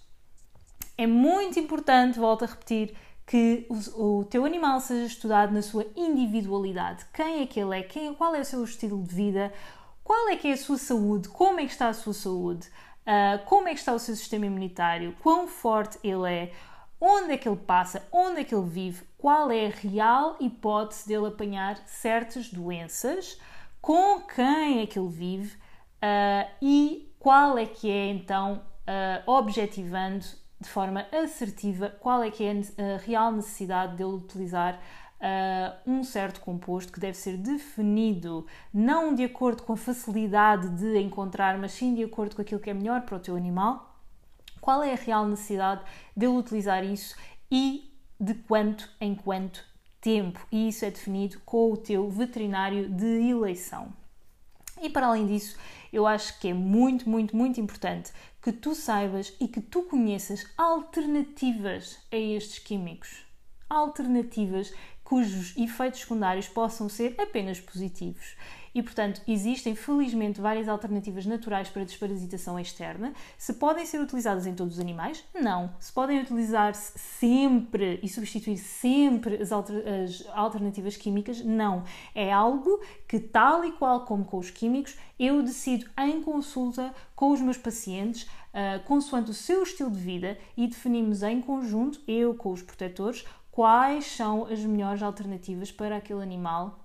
É 0.97 1.07
muito 1.07 1.59
importante, 1.59 2.19
volto 2.19 2.43
a 2.43 2.47
repetir, 2.47 2.95
que 3.25 3.65
o, 3.69 4.25
teu 4.25 4.43
animal 4.43 4.81
seja 4.81 5.05
estudado 5.05 5.53
na 5.53 5.61
sua 5.61 5.85
individualidade. 5.95 7.05
Quem 7.13 7.41
é 7.41 7.45
que 7.45 7.59
ele 7.59 7.79
é? 7.79 7.83
Quem, 7.83 8.13
qual 8.13 8.35
é 8.35 8.41
o 8.41 8.45
seu 8.45 8.63
estilo 8.63 9.01
de 9.01 9.15
vida? 9.15 9.53
Qual 10.03 10.27
é 10.27 10.35
que 10.35 10.49
é 10.49 10.53
a 10.53 10.57
sua 10.57 10.77
saúde? 10.77 11.29
Como 11.29 11.59
é 11.59 11.65
que 11.65 11.71
está 11.71 11.87
a 11.87 11.93
sua 11.93 12.13
saúde? 12.13 12.67
Uh, 13.03 13.43
como 13.45 13.67
é 13.69 13.73
que 13.73 13.79
está 13.79 13.93
o 13.93 13.99
seu 13.99 14.15
sistema 14.15 14.45
imunitário? 14.45 15.15
Quão 15.21 15.47
forte 15.47 15.97
ele 16.03 16.29
é? 16.29 16.53
Onde 16.99 17.33
é 17.33 17.37
que 17.37 17.47
ele 17.47 17.57
passa? 17.57 18.05
Onde 18.11 18.41
é 18.41 18.43
que 18.43 18.53
ele 18.53 18.67
vive? 18.67 19.03
Qual 19.17 19.51
é 19.51 19.67
a 19.67 19.69
real 19.69 20.35
hipótese 20.39 21.07
dele 21.07 21.27
apanhar 21.27 21.77
certas 21.85 22.49
doenças? 22.49 23.39
Com 23.81 24.21
quem 24.21 24.81
é 24.81 24.85
que 24.85 24.99
ele 24.99 25.09
vive? 25.09 25.55
Uh, 26.03 26.49
e 26.61 27.12
qual 27.23 27.57
é 27.57 27.65
que 27.65 27.89
é 27.89 28.09
então, 28.09 28.61
uh, 28.81 29.31
objetivando 29.31 30.25
de 30.59 30.67
forma 30.67 31.07
assertiva, 31.09 31.89
qual 32.01 32.21
é 32.21 32.29
que 32.29 32.43
é 32.43 32.51
a 32.51 32.97
real 32.97 33.31
necessidade 33.31 33.95
de 33.95 34.03
utilizar 34.03 34.75
uh, 34.75 35.89
um 35.89 36.03
certo 36.03 36.41
composto 36.41 36.91
que 36.91 36.99
deve 36.99 37.15
ser 37.17 37.37
definido 37.37 38.45
não 38.73 39.15
de 39.15 39.23
acordo 39.23 39.63
com 39.63 39.71
a 39.71 39.77
facilidade 39.77 40.67
de 40.71 40.99
encontrar, 40.99 41.57
mas 41.57 41.71
sim 41.71 41.95
de 41.95 42.03
acordo 42.03 42.35
com 42.35 42.41
aquilo 42.41 42.59
que 42.59 42.69
é 42.69 42.73
melhor 42.73 43.03
para 43.03 43.15
o 43.15 43.19
teu 43.21 43.37
animal. 43.37 43.97
Qual 44.59 44.83
é 44.83 44.91
a 44.91 44.97
real 44.97 45.25
necessidade 45.25 45.81
dele 46.15 46.33
utilizar 46.33 46.83
isso 46.83 47.15
e 47.49 47.89
de 48.19 48.33
quanto 48.33 48.89
em 48.99 49.15
quanto 49.15 49.63
tempo? 50.01 50.45
E 50.51 50.67
isso 50.67 50.83
é 50.83 50.91
definido 50.91 51.39
com 51.45 51.71
o 51.71 51.77
teu 51.77 52.09
veterinário 52.09 52.89
de 52.89 53.29
eleição. 53.29 54.02
E 54.81 54.89
para 54.89 55.07
além 55.07 55.27
disso, 55.27 55.57
eu 55.91 56.07
acho 56.07 56.39
que 56.39 56.47
é 56.47 56.53
muito, 56.53 57.09
muito, 57.09 57.35
muito 57.35 57.59
importante 57.59 58.11
que 58.41 58.51
tu 58.51 58.75
saibas 58.75 59.33
e 59.39 59.47
que 59.47 59.61
tu 59.61 59.83
conheças 59.83 60.45
alternativas 60.57 61.99
a 62.11 62.17
estes 62.17 62.59
químicos. 62.59 63.25
Alternativas 63.69 64.73
cujos 65.03 65.55
efeitos 65.57 66.01
secundários 66.01 66.47
possam 66.47 66.89
ser 66.89 67.15
apenas 67.19 67.59
positivos. 67.59 68.35
E, 68.73 68.81
portanto, 68.81 69.21
existem 69.27 69.75
felizmente 69.75 70.41
várias 70.41 70.67
alternativas 70.67 71.25
naturais 71.25 71.69
para 71.69 71.85
desparasitação 71.85 72.59
externa. 72.59 73.13
Se 73.37 73.53
podem 73.53 73.85
ser 73.85 73.99
utilizadas 74.01 74.47
em 74.47 74.55
todos 74.55 74.75
os 74.75 74.79
animais? 74.79 75.23
Não. 75.33 75.73
Se 75.79 75.93
podem 75.93 76.19
utilizar-se 76.19 76.97
sempre 76.97 77.99
e 78.01 78.09
substituir 78.09 78.57
sempre 78.57 79.35
as, 79.35 79.51
alter 79.51 79.83
as 79.87 80.25
alternativas 80.33 80.97
químicas? 80.97 81.43
Não. 81.43 81.83
É 82.15 82.31
algo 82.33 82.81
que, 83.07 83.19
tal 83.19 83.63
e 83.63 83.71
qual 83.73 84.05
como 84.05 84.25
com 84.25 84.39
os 84.39 84.49
químicos, 84.49 84.97
eu 85.19 85.43
decido 85.43 85.85
em 85.99 86.21
consulta 86.21 86.93
com 87.15 87.31
os 87.31 87.39
meus 87.39 87.57
pacientes, 87.57 88.23
uh, 88.23 88.83
consoante 88.85 89.29
o 89.29 89.33
seu 89.33 89.63
estilo 89.63 89.91
de 89.91 89.99
vida, 89.99 90.37
e 90.57 90.67
definimos 90.67 91.21
em 91.21 91.39
conjunto, 91.41 92.01
eu 92.07 92.33
com 92.33 92.51
os 92.51 92.61
protetores, 92.61 93.23
quais 93.51 94.05
são 94.05 94.45
as 94.47 94.59
melhores 94.61 95.03
alternativas 95.03 95.71
para 95.71 95.97
aquele 95.97 96.23
animal 96.23 96.82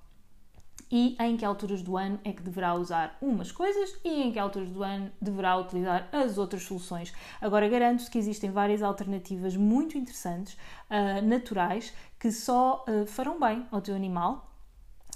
e 0.91 1.17
em 1.21 1.37
que 1.37 1.45
alturas 1.45 1.83
do 1.83 1.97
ano 1.97 2.19
é 2.25 2.33
que 2.33 2.43
deverá 2.43 2.75
usar 2.75 3.17
umas 3.21 3.53
coisas 3.53 3.95
e 4.05 4.23
em 4.23 4.33
que 4.33 4.39
alturas 4.39 4.71
do 4.71 4.83
ano 4.83 5.11
deverá 5.21 5.57
utilizar 5.57 6.09
as 6.13 6.39
outras 6.39 6.63
soluções. 6.63 7.13
Agora 7.41 7.69
garanto-te 7.69 8.11
que 8.11 8.19
existem 8.19 8.51
várias 8.51 8.83
alternativas 8.83 9.57
muito 9.57 9.97
interessantes, 9.99 10.55
uh, 10.55 11.23
naturais, 11.27 11.93
que 12.19 12.33
só 12.33 12.85
uh, 12.89 13.07
farão 13.07 13.39
bem 13.39 13.67
ao 13.71 13.81
teu 13.81 13.95
animal 13.95 14.51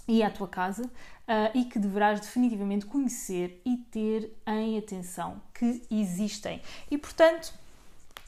e 0.06 0.22
à 0.22 0.30
tua 0.30 0.48
casa 0.48 0.84
uh, 0.84 1.56
e 1.56 1.64
que 1.64 1.78
deverás 1.78 2.20
definitivamente 2.20 2.86
conhecer 2.86 3.60
e 3.64 3.76
ter 3.76 4.36
em 4.46 4.78
atenção 4.78 5.40
que 5.54 5.82
existem. 5.90 6.60
E 6.90 6.98
portanto, 6.98 7.54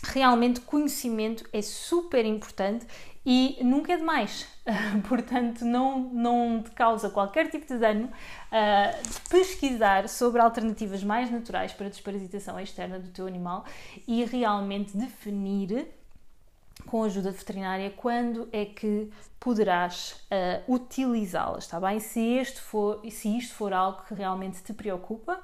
realmente 0.04 0.60
conhecimento 0.60 1.44
é 1.52 1.62
super 1.62 2.24
importante 2.24 2.86
e 3.24 3.58
nunca 3.62 3.92
é 3.92 3.96
demais. 3.96 4.46
Portanto, 5.08 5.64
não, 5.64 5.98
não 5.98 6.62
te 6.62 6.70
causa 6.72 7.08
qualquer 7.10 7.50
tipo 7.50 7.66
de 7.66 7.78
dano 7.78 8.06
uh, 8.06 9.28
pesquisar 9.30 10.08
sobre 10.08 10.40
alternativas 10.40 11.02
mais 11.02 11.30
naturais 11.30 11.72
para 11.72 11.88
desparasitação 11.88 12.58
externa 12.60 12.98
do 12.98 13.08
teu 13.08 13.26
animal 13.26 13.64
e 14.06 14.24
realmente 14.24 14.96
definir 14.96 15.86
com 16.86 17.02
a 17.02 17.06
ajuda 17.06 17.30
veterinária 17.30 17.90
quando 17.90 18.48
é 18.52 18.64
que 18.64 19.10
poderás 19.40 20.16
uh, 20.30 20.72
utilizá-las, 20.72 21.64
está 21.64 21.80
bem? 21.80 22.00
Se, 22.00 22.20
este 22.20 22.60
for, 22.60 23.00
se 23.10 23.36
isto 23.36 23.54
for 23.54 23.72
algo 23.72 24.02
que 24.02 24.14
realmente 24.14 24.62
te 24.62 24.72
preocupa, 24.72 25.40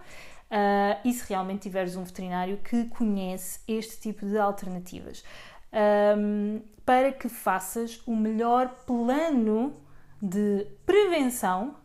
uh, 0.50 1.00
e 1.04 1.12
se 1.12 1.28
realmente 1.28 1.62
tiveres 1.62 1.96
um 1.96 2.04
veterinário 2.04 2.58
que 2.58 2.86
conhece 2.86 3.60
este 3.66 4.00
tipo 4.00 4.26
de 4.26 4.38
alternativas. 4.38 5.24
Um, 5.72 6.60
para 6.84 7.12
que 7.12 7.28
faças 7.28 8.02
o 8.06 8.16
melhor 8.16 8.68
plano 8.84 9.72
de 10.20 10.66
prevenção 10.84 11.76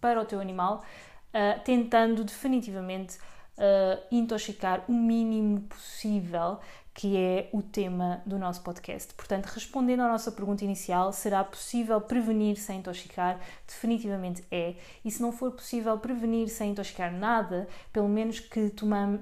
para 0.00 0.20
o 0.20 0.24
teu 0.24 0.40
animal, 0.40 0.82
uh, 1.28 1.60
tentando 1.64 2.24
definitivamente 2.24 3.18
uh, 3.58 4.02
intoxicar 4.10 4.84
o 4.88 4.92
mínimo 4.92 5.60
possível 5.62 6.58
que 6.94 7.16
é 7.16 7.50
o 7.52 7.60
tema 7.60 8.22
do 8.24 8.38
nosso 8.38 8.62
podcast. 8.62 9.12
Portanto, 9.14 9.46
respondendo 9.46 10.00
à 10.00 10.08
nossa 10.08 10.30
pergunta 10.30 10.64
inicial, 10.64 11.12
será 11.12 11.42
possível 11.42 12.00
prevenir 12.00 12.56
sem 12.56 12.78
intoxicar? 12.78 13.40
Definitivamente 13.66 14.44
é. 14.48 14.76
E 15.04 15.10
se 15.10 15.20
não 15.20 15.32
for 15.32 15.50
possível 15.50 15.98
prevenir 15.98 16.48
sem 16.48 16.70
intoxicar 16.70 17.12
nada, 17.12 17.66
pelo 17.92 18.08
menos 18.08 18.38
que 18.38 18.70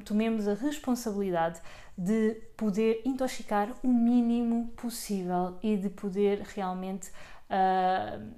tomemos 0.05 0.47
a 0.47 0.53
responsabilidade 0.53 1.63
de 1.97 2.35
poder 2.59 3.01
intoxicar 3.07 3.75
o 3.83 3.89
mínimo 3.89 4.69
possível 4.77 5.59
e 5.63 5.75
de 5.75 5.89
poder 5.89 6.43
realmente 6.55 7.11
uh, 7.49 8.33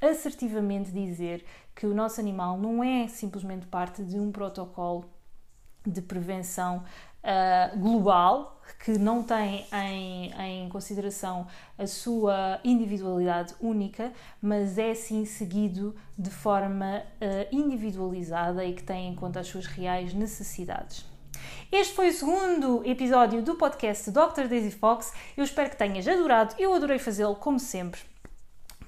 assertivamente 0.00 0.90
dizer 0.90 1.44
que 1.74 1.86
o 1.86 1.94
nosso 1.94 2.20
animal 2.20 2.58
não 2.58 2.82
é 2.82 3.06
simplesmente 3.08 3.66
parte 3.66 4.02
de 4.02 4.18
um 4.18 4.32
protocolo 4.32 5.10
de 5.86 6.02
prevenção 6.02 6.82
uh, 7.26 7.78
global 7.78 8.60
que 8.84 8.98
não 8.98 9.22
tem 9.22 9.64
em, 9.72 10.32
em, 10.40 10.68
consideração 10.68 11.46
a 11.78 11.86
sua 11.86 12.60
individualidade 12.64 13.54
única, 13.60 14.12
mas 14.42 14.76
é 14.78 14.94
sim 14.94 15.24
seguido 15.24 15.94
de 16.18 16.30
forma 16.30 17.02
uh, 17.20 17.54
individualizada 17.54 18.64
e 18.64 18.72
que 18.72 18.82
tem 18.82 19.08
em 19.08 19.14
conta 19.14 19.40
as 19.40 19.46
suas 19.46 19.66
reais 19.66 20.12
necessidades. 20.12 21.04
Este 21.70 21.94
foi 21.94 22.08
o 22.08 22.12
segundo 22.12 22.82
episódio 22.84 23.42
do 23.42 23.54
podcast 23.56 24.10
Dr. 24.10 24.48
Daisy 24.48 24.70
Fox. 24.70 25.12
Eu 25.36 25.44
espero 25.44 25.70
que 25.70 25.76
tenhas 25.76 26.06
adorado. 26.08 26.54
Eu 26.58 26.72
adorei 26.74 26.98
fazê-lo, 26.98 27.36
como 27.36 27.58
sempre. 27.58 28.00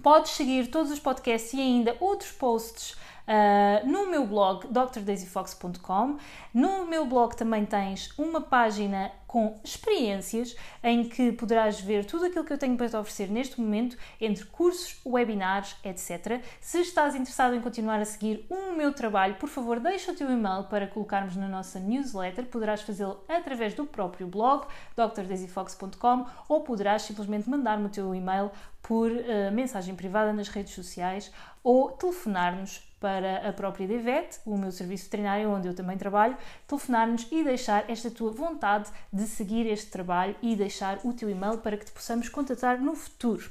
Podes 0.03 0.33
seguir 0.33 0.69
todos 0.69 0.93
os 0.93 0.99
podcasts 0.99 1.53
e 1.53 1.61
ainda 1.61 1.97
outros 2.01 2.31
posts 2.31 2.97
uh, 3.29 3.87
no 3.87 4.11
meu 4.11 4.27
blog 4.27 4.67
drdaisyfox.com. 4.69 6.17
No 6.55 6.87
meu 6.87 7.05
blog 7.05 7.37
também 7.37 7.65
tens 7.67 8.11
uma 8.19 8.41
página 8.41 9.13
com 9.27 9.61
experiências 9.63 10.57
em 10.83 11.07
que 11.07 11.33
poderás 11.33 11.79
ver 11.79 12.07
tudo 12.07 12.25
aquilo 12.25 12.45
que 12.45 12.53
eu 12.53 12.57
tenho 12.57 12.79
para 12.79 12.89
te 12.89 12.97
oferecer 12.97 13.29
neste 13.31 13.61
momento, 13.61 13.95
entre 14.19 14.47
cursos, 14.47 14.99
webinars, 15.05 15.77
etc. 15.85 16.43
Se 16.63 16.81
estás 16.81 17.15
interessado 17.15 17.55
em 17.55 17.61
continuar 17.61 18.01
a 18.01 18.07
seguir 18.07 18.47
o 18.49 18.73
meu 18.73 18.91
trabalho, 18.91 19.35
por 19.35 19.51
favor, 19.51 19.79
deixa 19.79 20.13
o 20.13 20.15
teu 20.15 20.31
e-mail 20.31 20.65
para 20.65 20.87
colocarmos 20.87 21.37
na 21.37 21.47
nossa 21.47 21.79
newsletter. 21.79 22.47
Poderás 22.47 22.81
fazê-lo 22.81 23.23
através 23.29 23.75
do 23.75 23.85
próprio 23.85 24.27
blog 24.27 24.67
drdaisyfox.com 24.97 26.25
ou 26.49 26.63
poderás 26.63 27.03
simplesmente 27.03 27.51
mandar-me 27.51 27.87
o 27.87 27.91
teu 27.91 28.15
e-mail 28.15 28.51
por 28.83 29.11
uh, 29.11 29.53
mensagem 29.53 29.95
privada 29.95 30.33
nas 30.33 30.49
redes 30.49 30.73
sociais 30.73 31.31
ou 31.63 31.91
telefonar-nos 31.91 32.88
para 33.01 33.49
a 33.49 33.53
própria 33.53 33.87
DVET, 33.87 34.41
o 34.45 34.57
meu 34.57 34.73
serviço 34.73 35.05
veterinário 35.05 35.51
onde 35.51 35.69
eu 35.69 35.75
também 35.75 35.97
trabalho, 35.97 36.37
telefonar-nos 36.67 37.27
e 37.31 37.45
deixar 37.45 37.89
esta 37.89 38.11
tua 38.11 38.31
vontade 38.31 38.91
de 39.13 39.27
seguir 39.27 39.67
este 39.67 39.91
trabalho 39.91 40.35
e 40.43 40.57
deixar 40.57 40.99
o 41.05 41.13
teu 41.13 41.31
e-mail 41.31 41.59
para 41.59 41.77
que 41.77 41.85
te 41.85 41.93
possamos 41.93 42.29
contatar 42.29 42.81
no 42.81 42.95
futuro. 42.95 43.51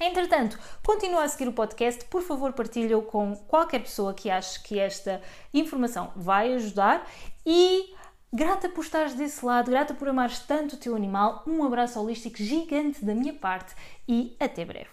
Entretanto, 0.00 0.58
continua 0.84 1.24
a 1.24 1.28
seguir 1.28 1.48
o 1.48 1.52
podcast, 1.52 2.04
por 2.06 2.22
favor 2.22 2.52
partilha-o 2.52 3.02
com 3.02 3.34
qualquer 3.34 3.80
pessoa 3.80 4.12
que 4.12 4.28
ache 4.28 4.62
que 4.62 4.78
esta 4.78 5.22
informação 5.54 6.12
vai 6.14 6.52
ajudar 6.52 7.06
e 7.46 7.94
grata 8.30 8.68
por 8.68 8.84
estares 8.84 9.14
desse 9.14 9.44
lado, 9.44 9.70
grata 9.70 9.94
por 9.94 10.08
amares 10.08 10.40
tanto 10.40 10.76
o 10.76 10.78
teu 10.78 10.94
animal, 10.94 11.42
um 11.46 11.64
abraço 11.64 11.98
holístico 11.98 12.36
gigante 12.38 13.02
da 13.02 13.14
minha 13.14 13.32
parte 13.32 13.74
e 14.06 14.36
até 14.38 14.66
breve. 14.66 14.90